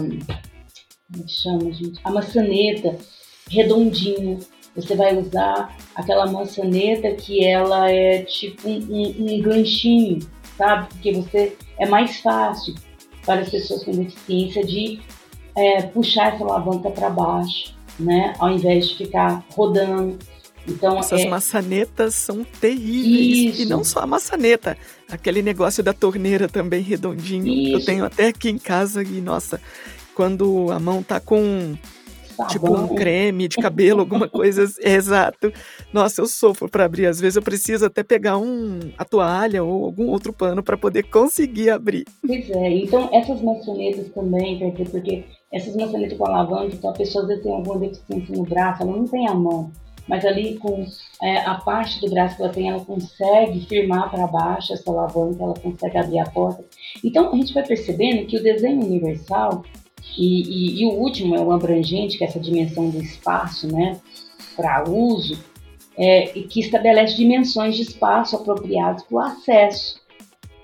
[1.11, 1.99] Como chama, gente?
[2.03, 2.97] A maçaneta
[3.49, 4.39] redondinha.
[4.75, 10.19] Você vai usar aquela maçaneta que ela é tipo um, um, um ganchinho,
[10.57, 10.89] sabe?
[10.89, 12.75] Porque você é mais fácil
[13.25, 14.99] para as pessoas com deficiência de
[15.55, 18.33] é, puxar essa alavanca para baixo, né?
[18.37, 20.19] Ao invés de ficar rodando.
[20.67, 21.29] Então, Essas é...
[21.29, 23.53] maçanetas são terríveis.
[23.53, 23.61] Isso.
[23.61, 24.75] E não só a maçaneta,
[25.09, 27.47] aquele negócio da torneira também redondinho.
[27.47, 27.77] Isso.
[27.77, 29.61] Eu tenho até aqui em casa e, nossa,
[30.15, 31.75] quando a mão tá com
[32.35, 32.47] sabão.
[32.47, 34.65] Tipo um creme de cabelo, alguma coisa.
[34.83, 35.51] Exato.
[35.93, 37.05] Nossa, eu sofro para abrir.
[37.05, 41.03] Às vezes eu preciso até pegar um, a toalha ou algum outro pano para poder
[41.03, 42.05] conseguir abrir.
[42.25, 47.29] Pois é, então essas maçanetas também, porque essas maçanetas com alavanca, então a pessoa às
[47.29, 49.71] vezes tem alguma deficiência no braço, ela não tem a mão
[50.07, 50.85] mas ali com
[51.21, 55.43] é, a parte do braço que ela tem, ela consegue firmar para baixo essa alavanca,
[55.43, 56.63] ela consegue abrir a porta.
[57.03, 59.63] Então a gente vai percebendo que o desenho universal
[60.17, 63.99] e, e, e o último é o abrangente, que é essa dimensão do espaço, né,
[64.55, 65.37] para uso,
[65.97, 69.99] é, que estabelece dimensões de espaço apropriados para o acesso.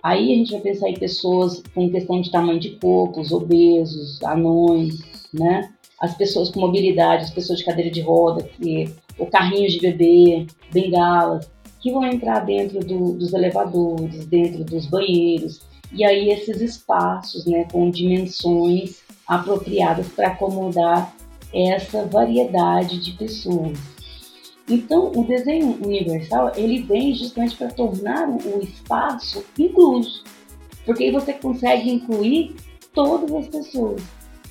[0.04, 4.22] Aí a gente vai pensar em pessoas com questão de tamanho de corpo, os obesos,
[4.24, 5.00] anões,
[5.32, 5.72] né?
[6.00, 8.90] As pessoas com mobilidade, as pessoas de cadeira de roda, que
[9.20, 11.48] ou carrinhos de bebê, bengalas,
[11.80, 15.62] que vão entrar dentro do, dos elevadores, dentro dos banheiros,
[15.94, 19.01] e aí esses espaços né, com dimensões
[19.32, 21.16] apropriadas para acomodar
[21.54, 23.80] essa variedade de pessoas.
[24.70, 30.22] Então, o desenho universal ele vem justamente para tornar o espaço incluso,
[30.86, 32.56] porque aí você consegue incluir
[32.94, 34.02] todas as pessoas,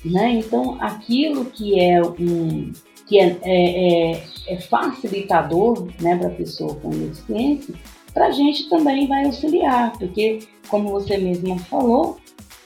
[0.03, 0.31] né?
[0.39, 2.71] Então, aquilo que é um
[3.07, 7.75] que é, é, é, é facilitador né, para a pessoa com deficiência,
[8.13, 12.17] para a gente também vai auxiliar, porque, como você mesma falou,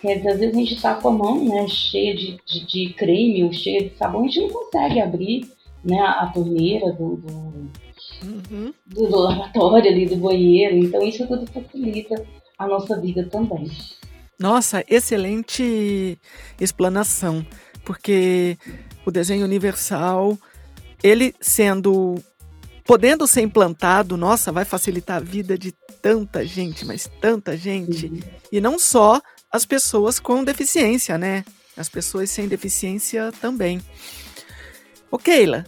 [0.02, 3.43] dizer, às vezes a gente está com a mão né, cheia de, de, de, creme
[3.43, 5.50] ou cheia de sabão, a gente não consegue abrir
[5.84, 7.28] né, a torneira do, do,
[8.24, 8.74] uhum.
[8.86, 12.26] do, do lavatório ali, do banheiro, então isso tudo facilita
[12.58, 13.70] a nossa vida também.
[14.39, 16.18] Nossa, excelente
[16.60, 17.46] explanação,
[17.86, 18.58] porque
[19.06, 20.38] o desenho universal,
[21.02, 22.16] ele sendo
[22.86, 25.72] podendo ser implantado, nossa, vai facilitar a vida de
[26.02, 28.06] tanta gente, mas tanta gente.
[28.06, 28.20] Uhum.
[28.52, 29.20] E não só
[29.52, 31.43] as pessoas com deficiência, né?
[31.78, 33.82] As pessoas sem deficiência também.
[35.12, 35.66] Ô, Keila,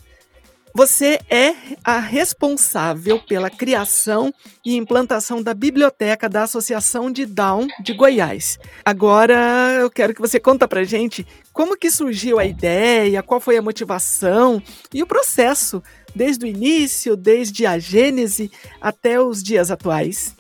[0.77, 4.31] você é a responsável pela criação
[4.63, 8.59] e implantação da biblioteca da Associação de Down de Goiás.
[8.85, 9.35] Agora
[9.79, 13.61] eu quero que você conta pra gente como que surgiu a ideia, qual foi a
[13.61, 14.61] motivação
[14.93, 15.81] e o processo
[16.13, 20.35] desde o início, desde a gênese até os dias atuais.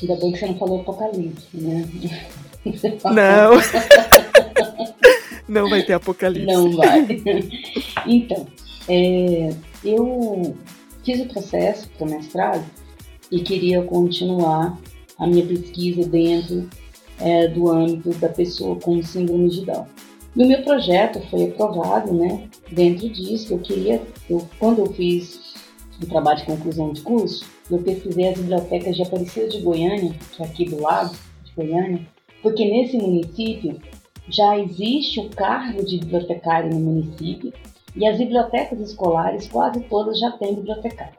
[0.00, 1.88] Ainda bem que você não falou apocalipse, né?
[3.04, 3.52] Não.
[5.48, 6.46] não vai ter apocalipse.
[6.46, 7.06] Não vai.
[8.06, 8.46] Então,
[8.88, 9.50] é,
[9.84, 10.54] eu
[11.04, 12.64] fiz o processo para o mestrado
[13.30, 14.78] e queria continuar
[15.18, 16.68] a minha pesquisa dentro
[17.20, 19.86] é, do âmbito da pessoa com síndrome de Down.
[20.36, 22.48] E o meu projeto foi aprovado, né?
[22.70, 25.54] Dentro disso, eu queria, eu, quando eu fiz
[26.00, 30.42] o trabalho de conclusão de curso, eu pesquisei as bibliotecas de Aparecida de Goiânia, que
[30.42, 32.06] é aqui do lado de Goiânia,
[32.42, 33.78] porque nesse município
[34.28, 37.52] já existe o cargo de bibliotecário no município
[37.96, 41.18] e as bibliotecas escolares, quase todas já têm bibliotecário.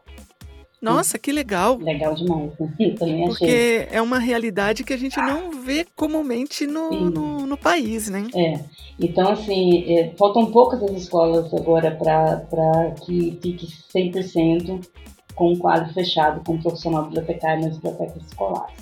[0.82, 1.78] Nossa, que legal!
[1.78, 2.96] Legal demais, né?
[2.98, 3.88] Também Porque achei.
[3.92, 8.28] é uma realidade que a gente não vê comumente no, no, no, país, né?
[8.34, 8.60] É.
[8.98, 14.80] Então, assim, é, faltam poucas as escolas agora para que fique 100%
[15.40, 18.76] com um quadro fechado com um profissional bibliotecário nas bibliotecas escolares.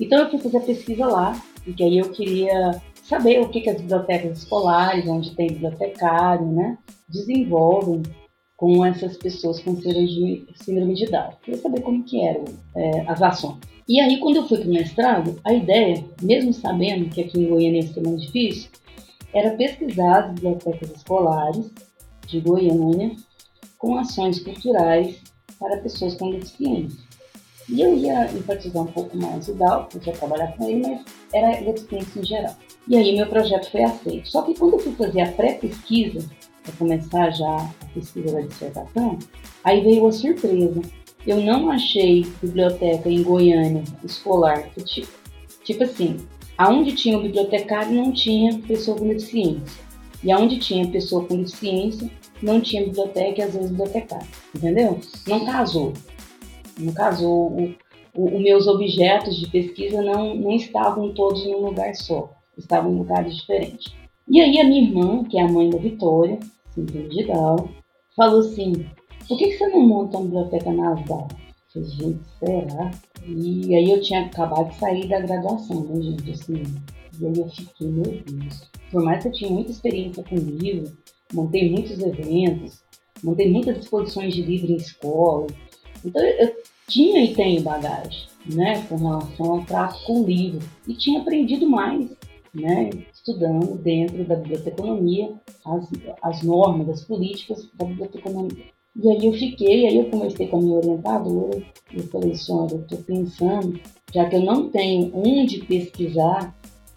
[0.00, 3.78] Então, eu fui fazer pesquisa lá, porque aí eu queria saber o que, que as
[3.78, 6.78] bibliotecas escolares, onde tem bibliotecário, né?
[7.06, 8.02] desenvolvem
[8.56, 11.32] com essas pessoas com síndrome de Down.
[11.42, 12.44] Queria saber como que eram
[12.74, 13.58] é, as ações.
[13.86, 17.48] E aí, quando eu fui para o mestrado, a ideia, mesmo sabendo que aqui em
[17.48, 18.70] Goiânia ia ser mais difícil,
[19.34, 21.70] era pesquisar as bibliotecas escolares
[22.26, 23.14] de Goiânia
[23.76, 25.28] com ações culturais
[25.58, 26.98] para pessoas com deficiência.
[27.68, 30.86] E eu ia enfatizar um pouco mais o Down, porque eu ia trabalhar com ele,
[30.86, 31.04] mas
[31.34, 32.56] era deficiência em geral.
[32.86, 34.28] E aí meu projeto foi aceito.
[34.28, 36.26] Só que quando eu fui fazer a pré-pesquisa,
[36.68, 39.18] para começar já a pesquisa da dissertação,
[39.64, 40.80] aí veio a surpresa.
[41.26, 45.08] Eu não achei biblioteca em Goiânia escolar, tipo,
[45.64, 46.16] tipo assim,
[46.56, 49.88] aonde tinha o bibliotecário não tinha pessoa com deficiência.
[50.22, 52.10] E aonde tinha pessoa com deficiência,
[52.42, 54.26] não tinha biblioteca e às vezes bibliotecário.
[54.54, 55.00] Entendeu?
[55.26, 55.92] Não casou.
[56.78, 57.74] Não casou.
[58.14, 62.32] O, os meus objetos de pesquisa não, não estavam todos num lugar só.
[62.56, 63.92] Estavam em lugares diferentes.
[64.28, 66.38] E aí a minha irmã, que é a mãe da Vitória,
[66.76, 67.68] de Down,
[68.14, 68.72] falou assim:
[69.26, 71.28] por que, que você não monta uma biblioteca nasal?
[71.74, 72.90] Eu falei, gente, será?
[73.26, 76.30] E aí eu tinha acabado de sair da graduação, né, gente?
[76.30, 76.62] Assim,
[77.20, 78.70] e aí eu fiquei, meu Deus.
[78.90, 80.96] Por mais que eu tinha muita experiência com livro,
[81.32, 82.82] montei muitos eventos,
[83.22, 85.46] montei muitas exposições de livro em escola.
[86.04, 86.56] Então eu
[86.86, 90.66] tinha e tenho bagagem, né, com relação ao trato com livro.
[90.86, 92.08] E tinha aprendido mais
[92.54, 95.32] né, estudando dentro da biblioteconomia
[95.64, 95.88] as,
[96.22, 98.64] as normas, as políticas da biblioteconomia.
[98.96, 101.62] E aí eu fiquei, aí eu conversei com a minha orientadora,
[101.92, 103.78] eu falei, senhora, eu estou pensando,
[104.12, 106.54] já que eu não tenho onde pesquisar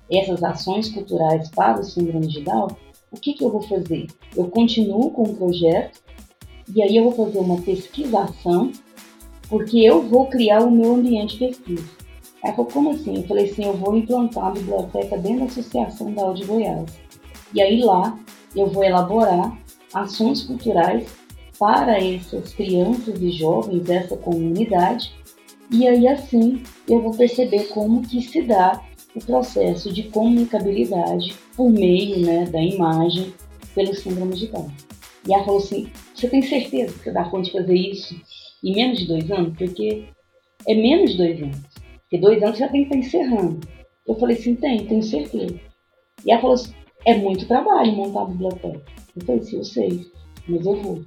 [0.09, 2.67] essas ações culturais para o síndrome de Down,
[3.11, 4.07] o que, que eu vou fazer?
[4.35, 6.01] Eu continuo com o projeto,
[6.73, 8.71] e aí eu vou fazer uma pesquisação,
[9.49, 12.01] porque eu vou criar o meu ambiente de pesquisa.
[12.41, 13.17] Ela falou, como assim?
[13.17, 16.89] Eu falei assim, eu vou implantar a biblioteca dentro da Associação da Audi Goiás.
[17.53, 18.17] E aí lá
[18.55, 19.57] eu vou elaborar
[19.93, 21.05] ações culturais
[21.59, 25.13] para essas crianças e jovens dessa comunidade.
[25.69, 28.81] E aí assim eu vou perceber como que se dá
[29.15, 33.33] o processo de comunicabilidade por meio né, da imagem
[33.75, 34.71] pelo síndrome de Down.
[35.27, 38.15] E ela falou assim, você tem certeza que você dá conta de fazer isso
[38.63, 39.57] em menos de dois anos?
[39.57, 40.05] Porque
[40.67, 41.59] é menos de dois anos.
[42.01, 43.59] Porque dois anos já tem que estar encerrando.
[44.07, 45.59] Eu falei assim, tem, tenho certeza.
[46.25, 46.73] E ela falou assim,
[47.05, 48.81] é muito trabalho montar a biblioteca.
[49.15, 50.11] Eu falei assim, eu sei,
[50.47, 51.01] mas eu vou.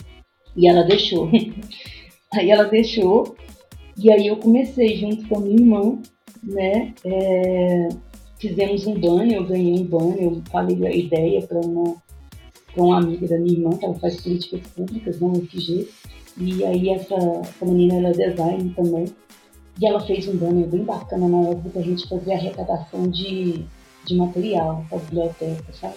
[0.57, 1.29] E ela deixou.
[2.33, 3.37] aí ela deixou,
[3.97, 6.03] e aí eu comecei junto com a minha irmã,
[6.47, 6.95] né?
[7.05, 7.89] É,
[8.39, 11.97] fizemos um banho, eu ganhei um banho, eu falei a ideia para uma,
[12.77, 15.89] uma amiga da minha irmã, que ela faz políticas públicas no UFG.
[16.37, 19.07] E aí essa, essa menina ela é design também.
[19.81, 23.65] E ela fez um banner bem bacana na época que a gente fazia arrecadação de,
[24.05, 25.97] de material para a biblioteca, sabe?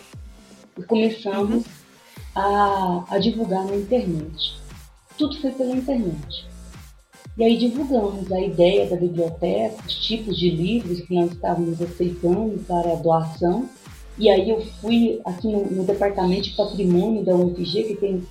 [0.77, 1.71] E começamos uhum.
[2.35, 4.57] a, a divulgar na internet.
[5.17, 6.47] Tudo foi pela internet.
[7.37, 12.57] E aí divulgamos a ideia da biblioteca, os tipos de livros que nós estávamos aceitando
[12.67, 13.69] para doação.
[14.17, 18.23] E aí eu fui aqui no, no departamento de patrimônio da UFG, que tem,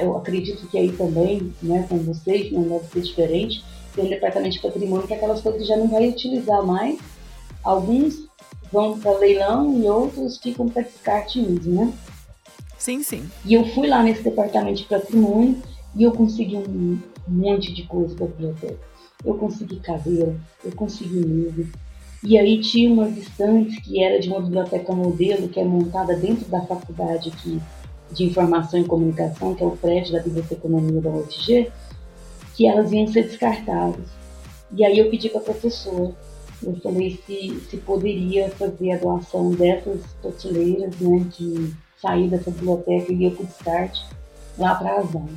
[0.00, 3.64] eu acredito que aí também, né, com vocês, não deve ser diferente,
[3.96, 7.00] tem um departamento de patrimônio que é aquelas coisas que já não vai utilizar mais.
[7.64, 8.28] Alguns
[8.70, 11.92] vão para leilão e outros ficam para descarte mesmo, né?
[12.78, 13.28] Sim, sim.
[13.44, 15.60] E eu fui lá nesse departamento de patrimônio
[15.96, 16.98] e eu consegui um
[17.30, 18.78] monte de coisa da biblioteca.
[19.24, 21.68] Eu consegui cadeira, eu consegui livro.
[22.22, 26.48] E aí tinha umas estantes que era de uma biblioteca modelo que é montada dentro
[26.50, 27.60] da faculdade aqui
[28.12, 31.70] de Informação e Comunicação, que é o prédio da Biblioteconomia da UFG,
[32.54, 34.04] que elas iam ser descartadas.
[34.72, 36.14] E aí eu pedi para a professora,
[36.62, 43.12] eu falei se, se poderia fazer a doação dessas prateleiras, né, de sair dessa biblioteca
[43.12, 44.04] e ir para o descarte
[44.58, 45.28] lá para a Asam.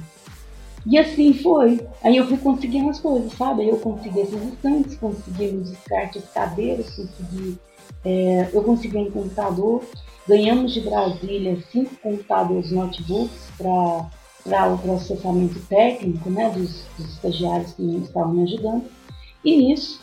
[0.85, 1.85] E assim foi.
[2.03, 3.63] Aí eu fui conseguindo as coisas, sabe?
[3.63, 7.57] Aí eu consegui esses estantes, consegui os descartes cadeiras, consegui.
[8.03, 9.83] É, eu consegui um computador.
[10.27, 14.09] Ganhamos de Brasília cinco computadores notebooks para
[14.43, 18.83] para o processamento técnico né, dos, dos estagiários que estavam me ajudando.
[19.43, 20.01] E nisso,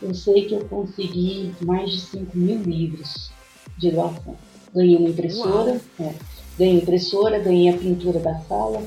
[0.00, 3.30] eu sei que eu consegui mais de 5 mil livros
[3.78, 4.36] de doação.
[4.74, 6.14] Ganhei uma impressora, é,
[6.58, 8.82] ganhei impressora, ganhei a pintura da sala,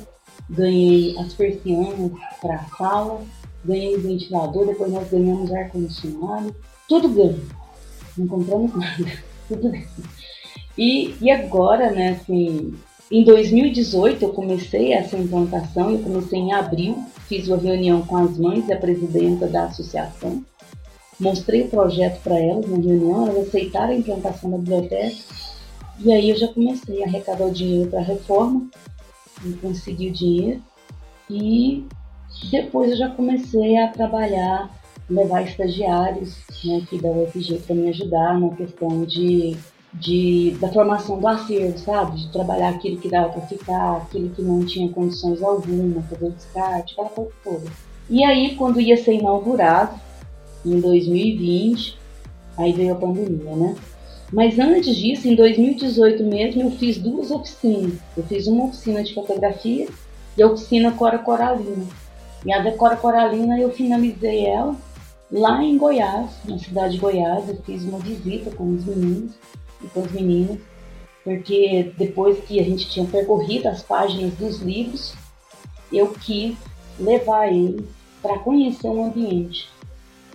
[0.50, 3.22] ganhei as persianas para a sala,
[3.64, 6.56] ganhei o ventilador, depois nós ganhamos ar-condicionado,
[6.88, 7.48] tudo ganho.
[8.18, 9.12] Não compramos nada,
[9.48, 9.88] tudo ganho.
[10.78, 12.76] E, e agora, né, assim,
[13.10, 18.38] em 2018 eu comecei essa implantação, eu comecei em abril, fiz uma reunião com as
[18.38, 20.44] mães e a presidenta da associação,
[21.20, 25.16] mostrei o projeto para elas na reunião, elas aceitaram a implantação da biblioteca
[26.00, 28.68] e aí eu já comecei a arrecadar o dinheiro para a reforma,
[29.44, 30.62] e consegui o dinheiro
[31.30, 31.86] e
[32.52, 34.70] depois eu já comecei a trabalhar,
[35.10, 39.58] levar estagiários né, aqui da UFG para me ajudar na questão de
[40.00, 42.18] de, da formação do acervo, sabe?
[42.18, 46.94] De trabalhar aquilo que dava para ficar, aquilo que não tinha condições alguma, fazer descarte,
[46.94, 47.72] aquela coisa toda.
[48.10, 50.00] E aí, quando ia ser inaugurado,
[50.66, 51.98] em 2020,
[52.58, 53.76] aí veio a pandemia, né?
[54.32, 57.94] Mas antes disso, em 2018 mesmo, eu fiz duas oficinas.
[58.18, 59.88] Eu fiz uma oficina de fotografia
[60.38, 61.86] e a oficina Cora Coralina.
[62.46, 64.76] E a da Cora Coralina eu finalizei ela
[65.32, 67.48] lá em Goiás, na cidade de Goiás.
[67.48, 69.32] Eu fiz uma visita com os meninos
[69.84, 70.60] e com as meninas,
[71.24, 75.14] porque depois que a gente tinha percorrido as páginas dos livros,
[75.92, 76.56] eu quis
[77.00, 77.86] levar eles
[78.22, 79.70] para conhecer o ambiente.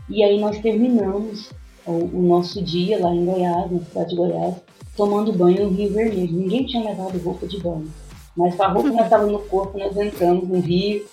[0.08, 1.50] E aí nós terminamos
[1.86, 4.54] o, nosso dia lá em Goiás, na cidade de Goiás,
[4.96, 6.32] tomando banho no Rio Vermelho.
[6.32, 7.90] Ninguém tinha levado roupa de banho.
[8.36, 11.04] Mas com a roupa que estava no corpo, nós entramos no rio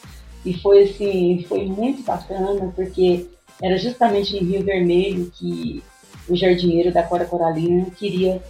[0.45, 3.25] e foi assim, foi muito bacana, porque
[3.61, 5.83] era justamente no Rio Vermelho que
[6.29, 8.41] o jardineiro da Cora Coralina queria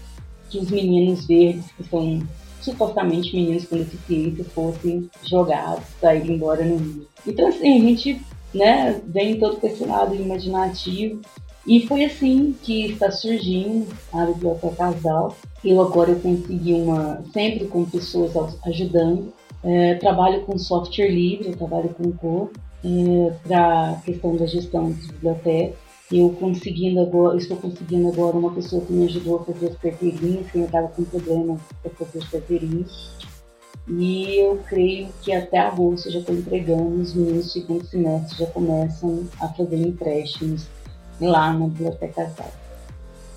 [0.50, 2.22] que os meninos verdes, que são
[2.62, 7.08] supostamente meninos com deficiência, fossem jogados para ir embora no rio.
[7.26, 8.22] Então, assim, a gente
[8.54, 11.22] né, vem todo com esse lado imaginativo
[11.68, 15.36] E foi assim que está surgindo a Biblioteca Casal.
[15.66, 18.32] Eu agora consegui uma, sempre com pessoas
[18.66, 19.34] ajudando.
[19.62, 22.52] É, trabalho com software livre, trabalho com cor,
[22.86, 25.76] é, para a questão da gestão de biblioteca.
[26.10, 30.50] Eu conseguindo agora, estou conseguindo agora uma pessoa que me ajudou a fazer as carteirinhas,
[30.50, 33.10] que eu estava com problema para fazer as carteirinhas.
[33.90, 38.46] E eu creio que até agosto já estou entregando, os meninos do segundo semestre já
[38.52, 40.68] começam a fazer empréstimos
[41.20, 42.52] lá na Biblioteca Casal.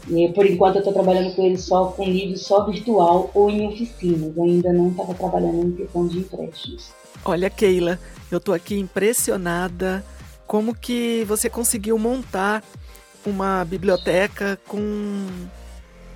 [0.09, 3.69] E por enquanto eu estou trabalhando com eles só com livro só virtual ou em
[3.69, 4.37] oficinas.
[4.37, 6.91] Eu ainda não estava trabalhando em questão de empréstimos.
[7.25, 7.99] Olha, Keila,
[8.31, 10.05] eu estou aqui impressionada
[10.47, 12.65] como que você conseguiu montar
[13.25, 15.27] uma biblioteca com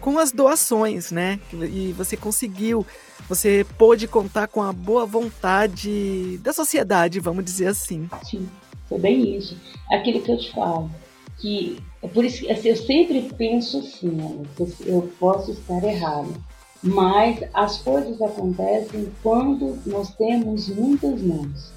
[0.00, 1.40] com as doações, né?
[1.50, 2.86] E você conseguiu,
[3.26, 8.06] você pôde contar com a boa vontade da sociedade, vamos dizer assim.
[8.22, 8.46] Sim,
[8.86, 9.56] foi bem isso.
[9.90, 10.90] Aquilo que eu te falo
[11.44, 14.46] que é por isso que assim, eu sempre penso assim,
[14.86, 16.32] eu posso estar errado,
[16.82, 21.70] mas as coisas acontecem quando nós temos muitas mãos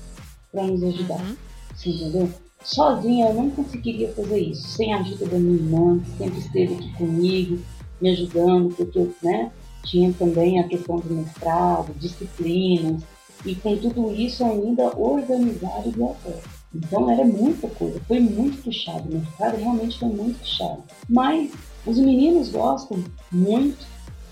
[0.53, 1.35] para nos ajudar, uhum.
[1.75, 2.29] Você entendeu?
[2.63, 6.75] Sozinha eu não conseguiria fazer isso, sem a ajuda da minha irmã, que sempre esteve
[6.75, 7.59] aqui comigo,
[7.99, 9.51] me ajudando, porque né,
[9.83, 13.03] tinha também a questão do mestrado, disciplinas,
[13.45, 16.56] e com tudo isso ainda organizar a biblioteca.
[16.73, 20.83] Então era muita coisa, foi muito puxado, o mercado realmente foi muito puxado.
[21.09, 21.51] Mas
[21.85, 23.85] os meninos gostam muito,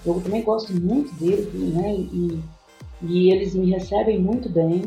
[0.05, 1.95] eu também gosto muito deles, né?
[1.95, 2.39] E,
[3.01, 4.83] e eles me recebem muito bem.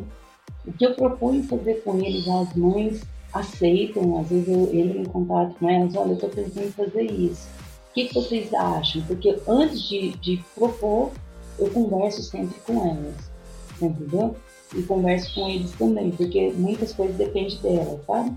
[0.67, 5.05] O que eu proponho fazer com eles, as mães aceitam, às vezes eu entro em
[5.05, 7.49] contato com elas, olha, eu estou pensando em fazer isso.
[7.91, 9.03] O que, que vocês acham?
[9.03, 11.11] Porque antes de, de propor,
[11.59, 13.31] eu converso sempre com elas,
[13.81, 14.37] entendeu?
[14.75, 18.37] E converso com eles também, porque muitas coisas dependem delas, sabe?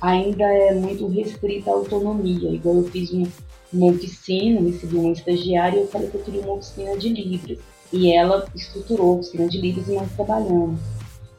[0.00, 3.26] Ainda é muito restrita a autonomia, igual eu fiz um,
[3.72, 7.58] uma oficina, recebi uma estagiária e eu falei que eu queria uma oficina de livros.
[7.92, 10.80] E ela estruturou a oficina de livros e nós trabalhamos.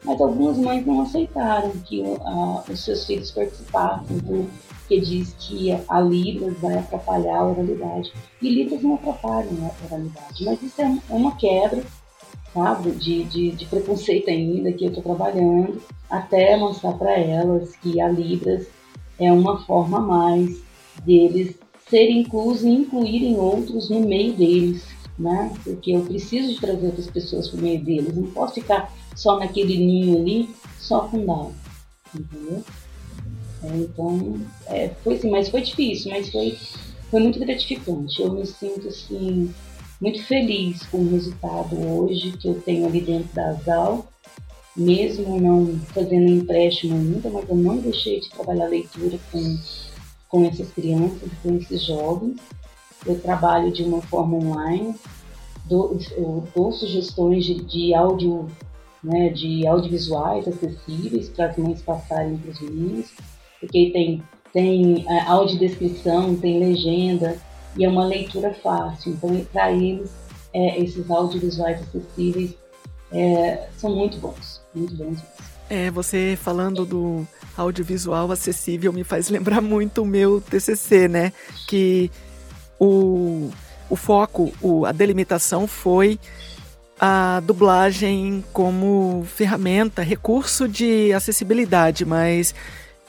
[0.03, 6.01] Mas algumas mães não aceitaram que a, os seus filhos participassem, porque diz que a
[6.01, 8.11] Libras vai atrapalhar a oralidade.
[8.41, 11.83] E Libras não atrapalham a oralidade, mas isso é uma quebra
[12.53, 17.99] sabe, de, de, de preconceito ainda que eu estou trabalhando, até mostrar para elas que
[17.99, 18.67] a Libras
[19.19, 20.61] é uma forma mais
[21.03, 21.55] deles
[21.89, 24.85] serem inclusos e incluírem outros no meio deles,
[25.17, 25.51] né?
[25.63, 29.37] Porque eu preciso de trazer outras pessoas para o meio deles, não posso ficar só
[29.39, 30.49] naquele ninho ali,
[30.79, 31.53] só com dado,
[32.15, 32.63] entendeu?
[33.63, 36.57] É, então, é, foi assim, mas foi difícil, mas foi,
[37.09, 38.21] foi muito gratificante.
[38.21, 39.53] Eu me sinto assim
[40.03, 44.05] muito feliz com o resultado hoje que eu tenho ali dentro da ASAL,
[44.75, 49.57] mesmo não fazendo empréstimo ainda, mas eu não deixei de trabalhar leitura com,
[50.27, 52.35] com essas crianças, com esses jovens.
[53.05, 54.93] Eu trabalho de uma forma online,
[55.67, 58.49] dou, eu dou sugestões de, de áudio,
[59.01, 63.09] né, de audiovisuais acessíveis para as mães passarem para os meninos,
[63.57, 67.37] porque tem, tem é, audiodescrição, tem legenda,
[67.77, 69.13] e é uma leitura fácil.
[69.13, 70.11] Então, para eles,
[70.53, 72.55] é, esses audiovisuais acessíveis
[73.11, 75.19] é, são muito bons, muito bons.
[75.69, 81.33] É, você falando do audiovisual acessível me faz lembrar muito o meu TCC, né?
[81.67, 82.11] Que
[82.79, 83.49] o,
[83.89, 86.19] o foco, o, a delimitação foi
[86.99, 92.53] a dublagem como ferramenta, recurso de acessibilidade, mas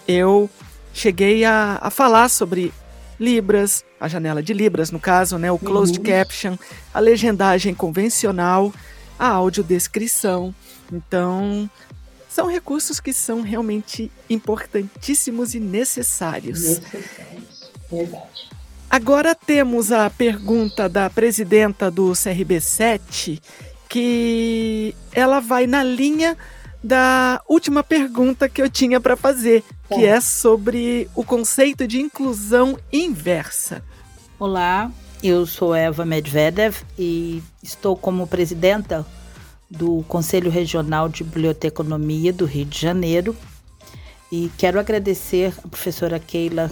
[0.08, 0.48] eu
[0.92, 2.72] cheguei a, a falar sobre
[3.18, 6.04] Libras, a janela de Libras, no caso, né, o closed uhum.
[6.04, 6.56] caption,
[6.92, 8.72] a legendagem convencional,
[9.18, 10.54] a audiodescrição.
[10.92, 11.68] Então,
[12.28, 16.62] são recursos que são realmente importantíssimos e necessários.
[16.62, 18.54] Necessários, verdade.
[18.90, 23.40] Agora temos a pergunta da presidenta do CRB7,
[23.88, 26.36] que ela vai na linha
[26.82, 32.78] da última pergunta que eu tinha para fazer, que é sobre o conceito de inclusão
[32.92, 33.84] inversa.
[34.38, 34.90] Olá,
[35.22, 39.06] eu sou Eva Medvedev e estou como presidenta
[39.70, 43.36] do Conselho Regional de Biblioteconomia do Rio de Janeiro
[44.32, 46.70] e quero agradecer a professora Keila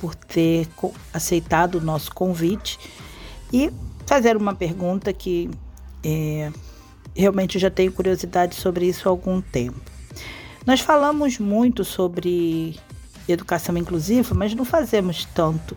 [0.00, 0.68] por ter
[1.12, 2.78] aceitado o nosso convite
[3.52, 3.70] e
[4.06, 5.50] fazer uma pergunta que
[6.04, 6.52] é,
[7.14, 9.87] realmente já tenho curiosidade sobre isso há algum tempo.
[10.68, 12.78] Nós falamos muito sobre
[13.26, 15.74] educação inclusiva, mas não fazemos tanto.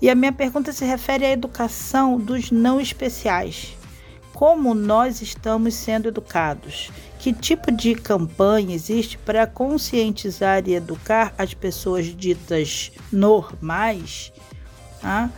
[0.00, 3.76] E a minha pergunta se refere à educação dos não especiais,
[4.32, 6.90] como nós estamos sendo educados.
[7.18, 14.32] Que tipo de campanha existe para conscientizar e educar as pessoas ditas normais
[15.02, 15.28] ah,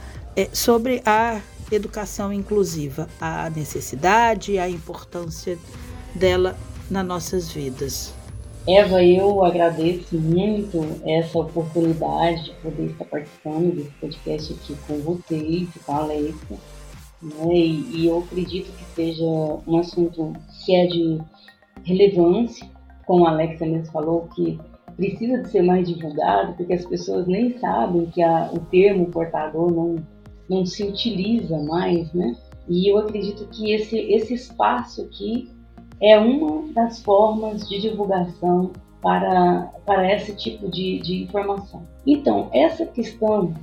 [0.52, 1.40] sobre a
[1.72, 5.58] educação inclusiva, a necessidade e a importância
[6.14, 6.56] dela
[6.88, 8.15] nas nossas vidas?
[8.68, 15.68] Eva, eu agradeço muito essa oportunidade de poder estar participando desse podcast aqui com vocês,
[15.86, 16.58] com a Alexia.
[17.22, 17.54] Né?
[17.54, 20.32] E, e eu acredito que seja um assunto
[20.64, 21.18] que é de
[21.84, 22.68] relevância,
[23.06, 24.58] como a Alexia mesmo falou, que
[24.96, 29.70] precisa de ser mais divulgado, porque as pessoas nem sabem que a, o termo portador
[29.70, 29.94] não,
[30.50, 32.34] não se utiliza mais, né?
[32.68, 35.54] E eu acredito que esse, esse espaço aqui
[36.00, 41.82] é uma das formas de divulgação para, para esse tipo de, de informação.
[42.06, 43.54] Então, essa questão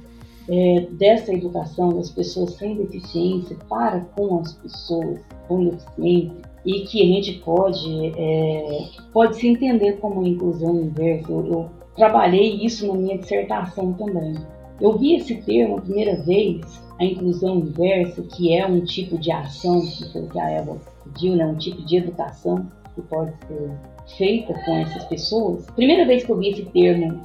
[0.49, 7.01] é, dessa educação das pessoas sem deficiência para com as pessoas com deficiência e que
[7.01, 11.31] a gente pode, é, pode se entender como inclusão inversa.
[11.31, 14.35] Eu, eu trabalhei isso na minha dissertação também.
[14.79, 16.61] Eu vi esse termo a primeira vez,
[16.99, 20.79] a inclusão inversa, que é um tipo de ação, que foi que a Eva
[21.13, 23.71] pediu, né, um tipo de educação que pode ser
[24.17, 25.65] feita com essas pessoas.
[25.75, 27.21] Primeira vez que eu vi esse termo,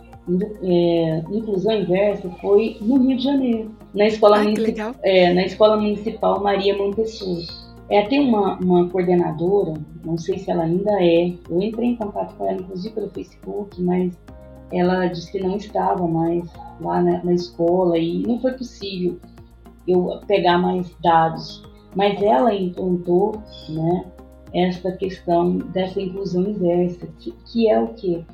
[0.62, 4.38] é, inclusão inversa, foi no Rio de Janeiro, na escola,
[5.02, 7.46] é, na escola municipal Maria Montessori.
[7.90, 9.74] É, tem uma, uma coordenadora,
[10.04, 13.80] não sei se ela ainda é, eu entrei em contato com ela, inclusive pelo Facebook,
[13.80, 14.12] mas
[14.70, 16.44] ela disse que não estava mais
[16.80, 19.18] lá na, na escola e não foi possível
[19.86, 21.62] eu pegar mais dados
[21.94, 24.04] mas ela implantou né,
[24.52, 28.24] essa questão dessa inclusão inversa, que, que é o que?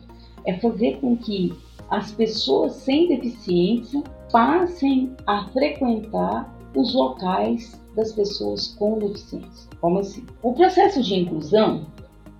[0.44, 1.52] É fazer com que
[1.90, 9.70] as pessoas sem deficiência passem a frequentar os locais das pessoas com deficiência.
[9.80, 10.26] Como assim?
[10.42, 11.86] O processo de inclusão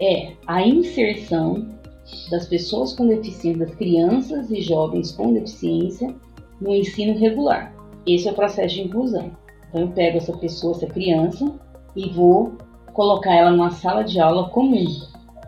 [0.01, 1.69] é a inserção
[2.31, 6.15] das pessoas com deficiência, das crianças e jovens com deficiência
[6.61, 7.73] no ensino regular.
[8.07, 9.31] Esse é o processo de inclusão.
[9.75, 11.53] Então eu pego essa pessoa, essa criança,
[11.97, 12.53] e vou
[12.93, 14.85] colocar ela numa sala de aula comum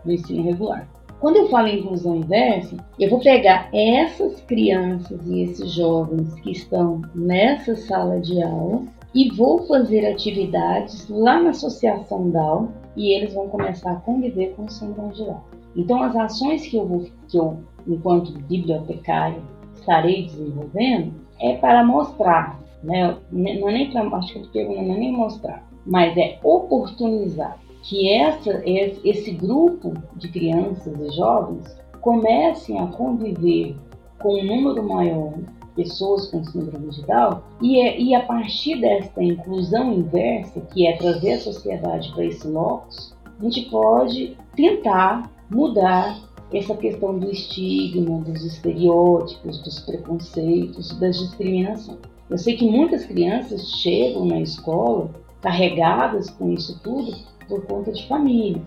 [0.03, 0.85] no ensino regular.
[1.21, 6.51] Quando eu falo em inclusão inversa, eu vou pegar essas crianças e esses jovens que
[6.51, 8.81] estão nessa sala de aula
[9.15, 12.67] e vou fazer atividades lá na associação DAO
[12.97, 15.41] e eles vão começar a conviver com o síndrome de Down.
[15.73, 19.41] Então as ações que eu vou, que eu, enquanto bibliotecário,
[19.73, 23.17] estarei desenvolvendo é para mostrar né?
[23.31, 28.09] Não é nem pra, acho que ele não é nem mostrar, mas é oportunizar que
[28.09, 33.75] essa, esse grupo de crianças e jovens comecem a conviver
[34.19, 38.81] com um número maior de pessoas com síndrome de Down e, é, e a partir
[38.81, 45.31] desta inclusão inversa, que é trazer a sociedade para esse locus, a gente pode tentar
[45.49, 46.19] mudar
[46.53, 51.99] essa questão do estigma, dos estereótipos, dos preconceitos, das discriminações.
[52.29, 55.09] Eu sei que muitas crianças chegam na escola
[55.41, 57.15] carregadas com isso tudo
[57.47, 58.61] por conta de família.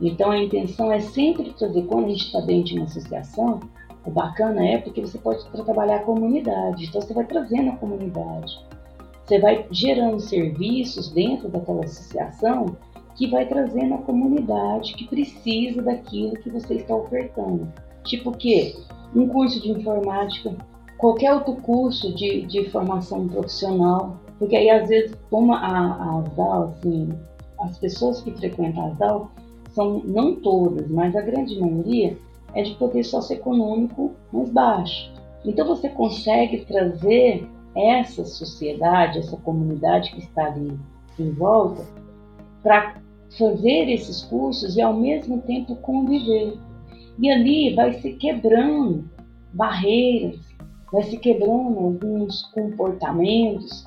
[0.00, 3.60] Então a intenção é sempre trazer, quando a gente está dentro de uma associação,
[4.06, 8.58] o bacana é porque você pode trabalhar a comunidade, então você vai trazendo a comunidade.
[9.24, 12.76] Você vai gerando serviços dentro daquela associação
[13.16, 17.70] que vai trazendo a comunidade que precisa daquilo que você está ofertando.
[18.04, 18.74] Tipo o quê?
[19.14, 20.56] Um curso de informática
[21.00, 26.62] qualquer outro curso de, de formação profissional, porque aí às vezes, como a, a ASDAL,
[26.64, 27.08] assim,
[27.58, 29.30] as pessoas que frequentam a ASDAL
[29.70, 32.16] são, não todas, mas a grande maioria,
[32.54, 35.12] é de poder socioeconômico mais baixo.
[35.44, 40.78] Então você consegue trazer essa sociedade, essa comunidade que está ali
[41.18, 41.84] em volta,
[42.62, 42.96] para
[43.38, 46.58] fazer esses cursos e ao mesmo tempo conviver.
[47.18, 49.04] E ali vai se quebrando
[49.52, 50.49] barreiras,
[50.92, 53.86] vai se quebrando alguns comportamentos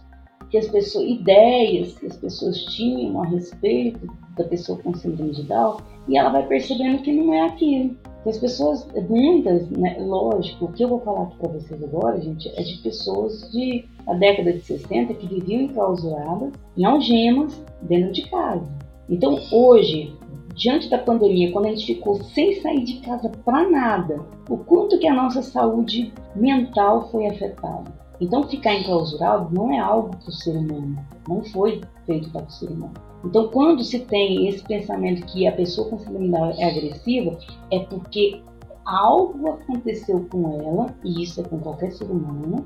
[0.49, 4.07] que as pessoas, ideias que as pessoas tinham a respeito
[4.38, 5.77] da pessoa com síndrome de Down,
[6.07, 7.95] e ela vai percebendo que não é aquilo.
[8.21, 12.21] Que as pessoas, muitas, né, lógico, o que eu vou falar aqui para vocês agora,
[12.21, 18.11] gente, é de pessoas de a década de 60 que viviam enclausuradas em algemas dentro
[18.11, 18.71] de casa.
[19.09, 20.15] Então, hoje,
[20.55, 24.99] diante da pandemia, quando a gente ficou sem sair de casa para nada, o quanto
[24.99, 27.91] que a nossa saúde mental foi afetada.
[28.21, 30.97] Então, ficar enclausurado não é algo para o ser humano,
[31.27, 32.93] não foi feito para o ser humano.
[33.25, 37.38] Então, quando se tem esse pensamento que a pessoa com síndrome é agressiva,
[37.71, 38.41] é porque
[38.85, 42.65] algo aconteceu com ela, e isso é com qualquer ser humano,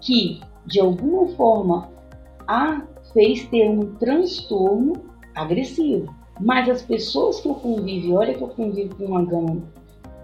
[0.00, 1.90] que de alguma forma
[2.46, 2.82] a
[3.12, 4.94] fez ter um transtorno
[5.34, 6.12] agressivo.
[6.40, 9.62] Mas as pessoas que eu convivo, olha que eu convivo com uma gama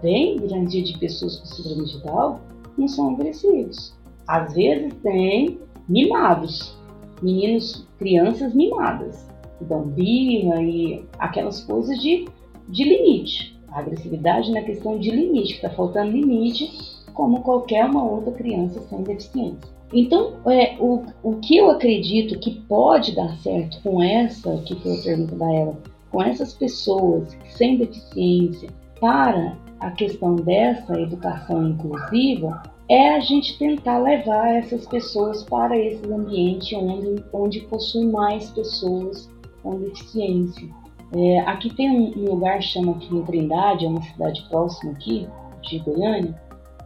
[0.01, 2.39] bem grande de pessoas com síndrome de Down,
[2.77, 3.93] não são agressivos.
[4.27, 6.75] Às vezes tem mimados,
[7.21, 9.25] meninos, crianças mimadas,
[9.57, 12.25] que dão birra e aquelas coisas de,
[12.67, 13.59] de limite.
[13.69, 16.69] A agressividade na questão de limite, que está faltando limite,
[17.13, 19.69] como qualquer uma outra criança sem deficiência.
[19.93, 24.97] Então, é, o, o que eu acredito que pode dar certo com essa, que foi
[24.97, 25.77] a pergunta da ela,
[26.11, 28.69] com essas pessoas sem deficiência
[28.99, 36.05] para a questão dessa educação inclusiva, é a gente tentar levar essas pessoas para esse
[36.11, 39.29] ambiente onde, onde possui mais pessoas
[39.63, 40.67] com deficiência.
[41.13, 45.27] É, aqui tem um, lugar que chama aqui em Trindade, é uma cidade próxima aqui,
[45.61, 46.39] de Goiânia,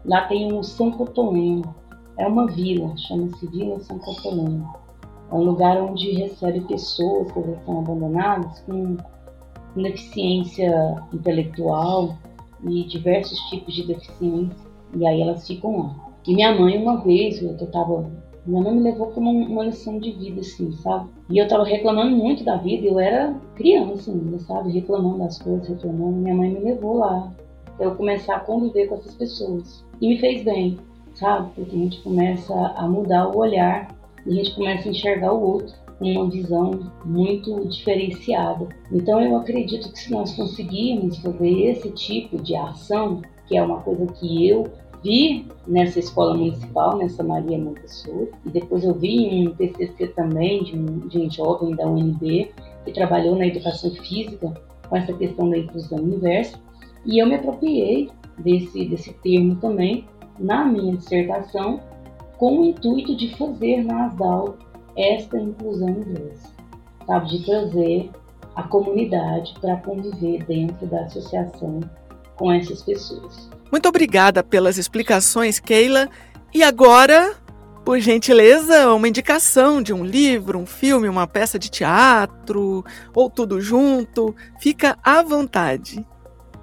[0.05, 1.75] lá tem um São Cotoleno,
[2.17, 4.73] é uma vila, chama-se Vila São Cotoleno.
[5.31, 9.14] É um lugar onde recebe pessoas que estão abandonadas com, com
[9.83, 12.17] deficiência intelectual
[12.63, 14.65] e diversos tipos de deficiência
[14.95, 15.95] e aí elas ficam lá.
[16.25, 18.09] E minha mãe, uma vez, eu tava.
[18.45, 21.09] Minha mãe me levou como uma lição de vida, assim, sabe?
[21.29, 24.71] E eu tava reclamando muito da vida, eu era criança ainda, sabe?
[24.71, 26.17] Reclamando das coisas, reclamando.
[26.17, 27.31] Minha mãe me levou lá
[27.75, 29.83] pra eu começar a conviver com essas pessoas.
[29.99, 30.77] E me fez bem,
[31.15, 31.49] sabe?
[31.55, 33.87] Porque a gente começa a mudar o olhar
[34.25, 38.67] e a gente começa a enxergar o outro uma visão muito diferenciada.
[38.91, 43.81] Então eu acredito que se nós conseguirmos fazer esse tipo de ação, que é uma
[43.81, 44.65] coisa que eu
[45.03, 50.75] vi nessa escola municipal, nessa Maria Montessori, e depois eu vi um TCC também de
[50.75, 52.51] um, de um jovem da UNB
[52.83, 54.53] que trabalhou na educação física
[54.89, 56.59] com essa questão da inclusão inversa,
[57.05, 58.09] e eu me apropriei
[58.39, 60.05] desse, desse termo também
[60.39, 61.79] na minha dissertação
[62.37, 64.57] com o intuito de fazer na ASDAL
[64.97, 66.49] esta inclusão inversa,
[67.05, 68.09] sabe, de trazer
[68.55, 71.81] a comunidade para conviver dentro da associação
[72.35, 73.49] com essas pessoas.
[73.71, 76.09] Muito obrigada pelas explicações, Keila.
[76.53, 77.35] E agora,
[77.83, 83.59] por gentileza, uma indicação de um livro, um filme, uma peça de teatro ou tudo
[83.59, 84.33] junto.
[84.59, 86.05] Fica à vontade.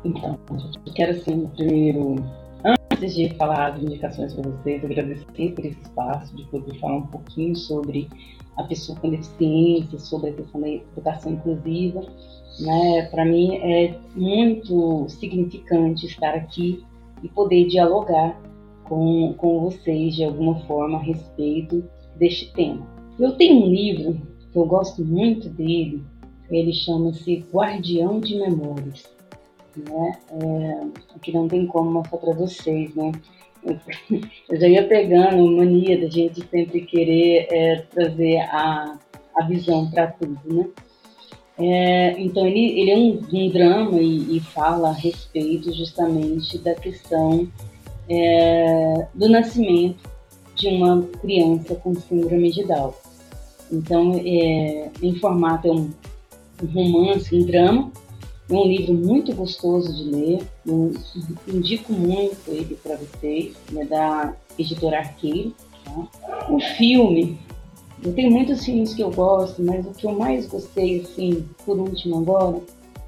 [0.04, 0.38] Então,
[0.86, 2.16] eu quero assim, primeiro,
[2.64, 7.06] antes de falar as indicações para vocês, agradecer por esse espaço, de poder falar um
[7.06, 8.08] pouquinho sobre
[8.56, 12.02] a pessoa com deficiência, sobre a questão da educação inclusiva
[12.60, 13.02] né?
[13.10, 16.84] Para mim é muito significante estar aqui
[17.22, 18.40] e poder dialogar
[18.84, 21.84] com, com vocês de alguma forma a respeito
[22.16, 22.86] deste tema.
[23.18, 24.20] Eu tenho um livro
[24.52, 26.02] que eu gosto muito dele,
[26.50, 29.04] ele chama-se Guardião de Memórias.
[29.76, 30.18] Né?
[30.30, 33.12] É, que não tem como mostrar para vocês, né?
[34.48, 38.98] Eu já ia pegando mania da gente sempre querer é, trazer a,
[39.36, 40.68] a visão para tudo, né?
[41.58, 46.74] É, então ele, ele é um, um drama e, e, fala a respeito justamente da
[46.74, 47.46] questão
[48.08, 50.10] é, do nascimento
[50.56, 52.94] de uma criança com síndrome de Down.
[53.70, 55.90] Então, é, em formato é um,
[56.62, 57.92] um romance, um drama,
[58.54, 60.92] é um livro muito gostoso de ler, eu
[61.48, 65.54] indico muito ele para vocês, é da editora Arqueiro.
[65.84, 66.08] Tá?
[66.50, 67.38] O filme
[68.04, 71.78] eu tenho muitos filmes que eu gosto, mas o que eu mais gostei, assim, por
[71.78, 72.60] último agora,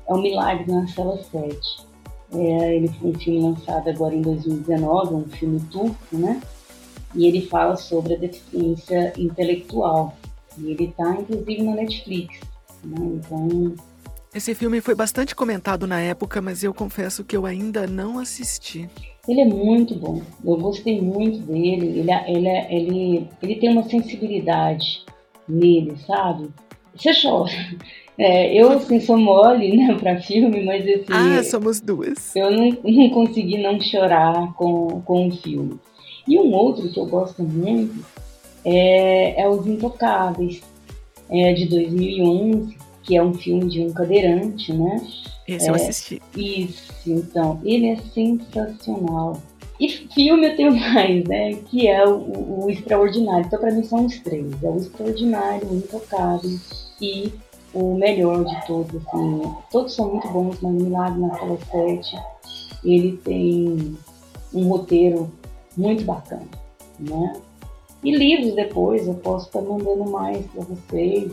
[0.07, 1.59] é O Milagre na Cela 7.
[2.33, 6.41] É, ele foi um filme lançado agora em 2019, um filme turco, né?
[7.12, 10.15] E ele fala sobre a deficiência intelectual.
[10.59, 12.41] E ele está, inclusive, na Netflix.
[12.85, 12.99] Né?
[13.16, 13.75] Então,
[14.35, 18.89] esse filme foi bastante comentado na época, mas eu confesso que eu ainda não assisti.
[19.28, 20.20] Ele é muito bom.
[20.44, 22.01] Eu gostei muito dele.
[22.01, 25.05] Ele, ele, ele, ele tem uma sensibilidade
[25.48, 26.48] nele, sabe?
[26.94, 27.52] Você chora.
[28.16, 31.05] É, eu, assim, sou mole, né, pra filme, mas assim...
[31.11, 32.36] Ah, somos duas.
[32.36, 35.81] Eu não, não consegui não chorar com, com o filme.
[36.28, 38.06] E um outro que eu gosto muito
[38.65, 40.62] é, é Os Intocáveis,
[41.28, 45.07] é de 2011, que é um filme de um cadeirante, né?
[45.47, 46.23] Esse é, eu assisti.
[46.37, 49.41] Isso, então, ele é sensacional.
[49.79, 51.55] E filme eu tenho mais, né?
[51.55, 53.47] Que é o, o Extraordinário.
[53.47, 56.59] Então, para mim, são os três: é o Extraordinário, o Intocável
[57.01, 57.33] e
[57.75, 58.95] o melhor de todos.
[59.07, 59.43] Assim.
[59.71, 62.17] Todos são muito bons, mas Milagre na Sala 7
[62.85, 63.97] ele tem
[64.53, 65.31] um roteiro
[65.77, 66.47] muito bacana,
[66.99, 67.33] né?
[68.03, 71.33] E livros depois eu posso estar mandando mais para vocês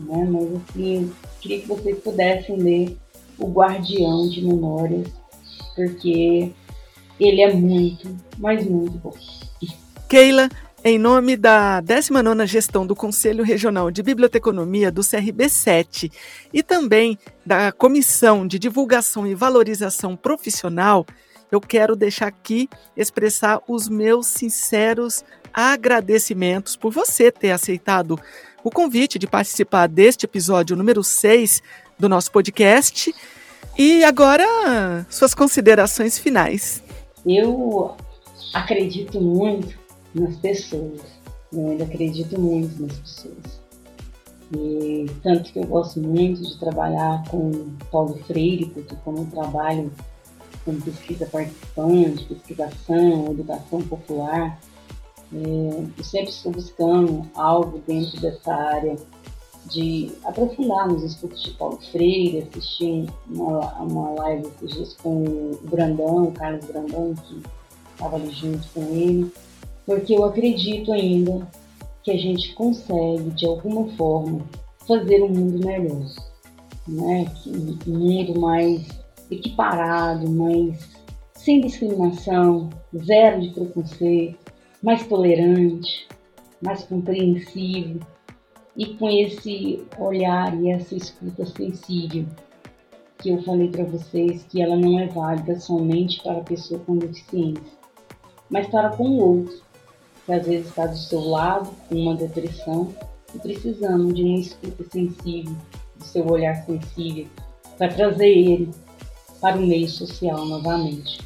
[0.00, 0.28] né?
[0.30, 2.96] Mas assim, queria que vocês pudessem ler
[3.38, 5.08] O Guardião de Memórias,
[5.74, 6.52] porque
[7.18, 8.08] ele é muito,
[8.38, 9.14] mas muito bom.
[10.08, 10.48] Keila,
[10.82, 16.10] Em nome da 19ª Gestão do Conselho Regional de Biblioteconomia do CRB7
[16.54, 21.04] e também da Comissão de Divulgação e Valorização Profissional,
[21.52, 22.66] eu quero deixar aqui
[22.96, 25.22] expressar os meus sinceros
[25.52, 28.18] agradecimentos por você ter aceitado
[28.62, 31.62] o convite de participar deste episódio número 6
[31.98, 33.14] do nosso podcast.
[33.78, 36.82] E agora, suas considerações finais.
[37.26, 37.94] Eu
[38.52, 39.78] acredito muito
[40.14, 41.00] nas pessoas.
[41.52, 43.60] Eu ainda acredito muito nas pessoas.
[44.56, 49.92] E tanto que eu gosto muito de trabalhar com Paulo Freire, porque como eu trabalho
[50.64, 54.58] com pesquisa participante, pesquisação, educação popular,
[55.32, 58.96] é, sempre estou buscando algo dentro dessa área
[59.66, 65.60] de aprofundar nos estudos de Paulo Freire, assisti uma, uma live esses dias com o
[65.64, 67.42] Brandão, o Carlos Brandão, que
[67.92, 69.32] estava ali junto com ele,
[69.86, 71.46] porque eu acredito ainda
[72.02, 74.40] que a gente consegue, de alguma forma,
[74.86, 76.06] fazer um mundo melhor,
[76.88, 77.30] né?
[77.86, 78.88] um mundo mais
[79.30, 80.88] equiparado, mais
[81.34, 84.39] sem discriminação, zero de preconceito,
[84.82, 86.08] mais tolerante,
[86.62, 88.00] mais compreensivo
[88.76, 92.26] e com esse olhar e essa escuta sensível
[93.18, 96.96] que eu falei para vocês que ela não é válida somente para a pessoa com
[96.96, 97.62] deficiência,
[98.48, 99.60] mas para com o outro,
[100.24, 102.94] que às vezes está do seu lado com uma depressão
[103.34, 105.54] e precisando de uma escuta sensível,
[105.96, 107.26] do seu olhar sensível,
[107.76, 108.70] para trazer ele
[109.40, 111.20] para o meio social novamente.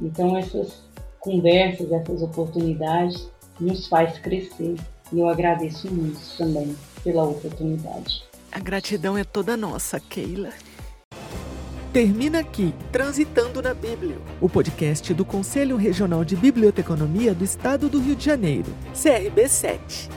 [0.00, 0.83] Então essas
[1.24, 3.28] conversas, essas oportunidades
[3.58, 4.76] nos faz crescer
[5.10, 8.22] e eu agradeço muito também pela oportunidade.
[8.52, 10.50] A gratidão é toda nossa, Keila.
[11.92, 18.00] Termina aqui Transitando na Bíblia, o podcast do Conselho Regional de Biblioteconomia do Estado do
[18.00, 20.10] Rio de Janeiro, CRB7.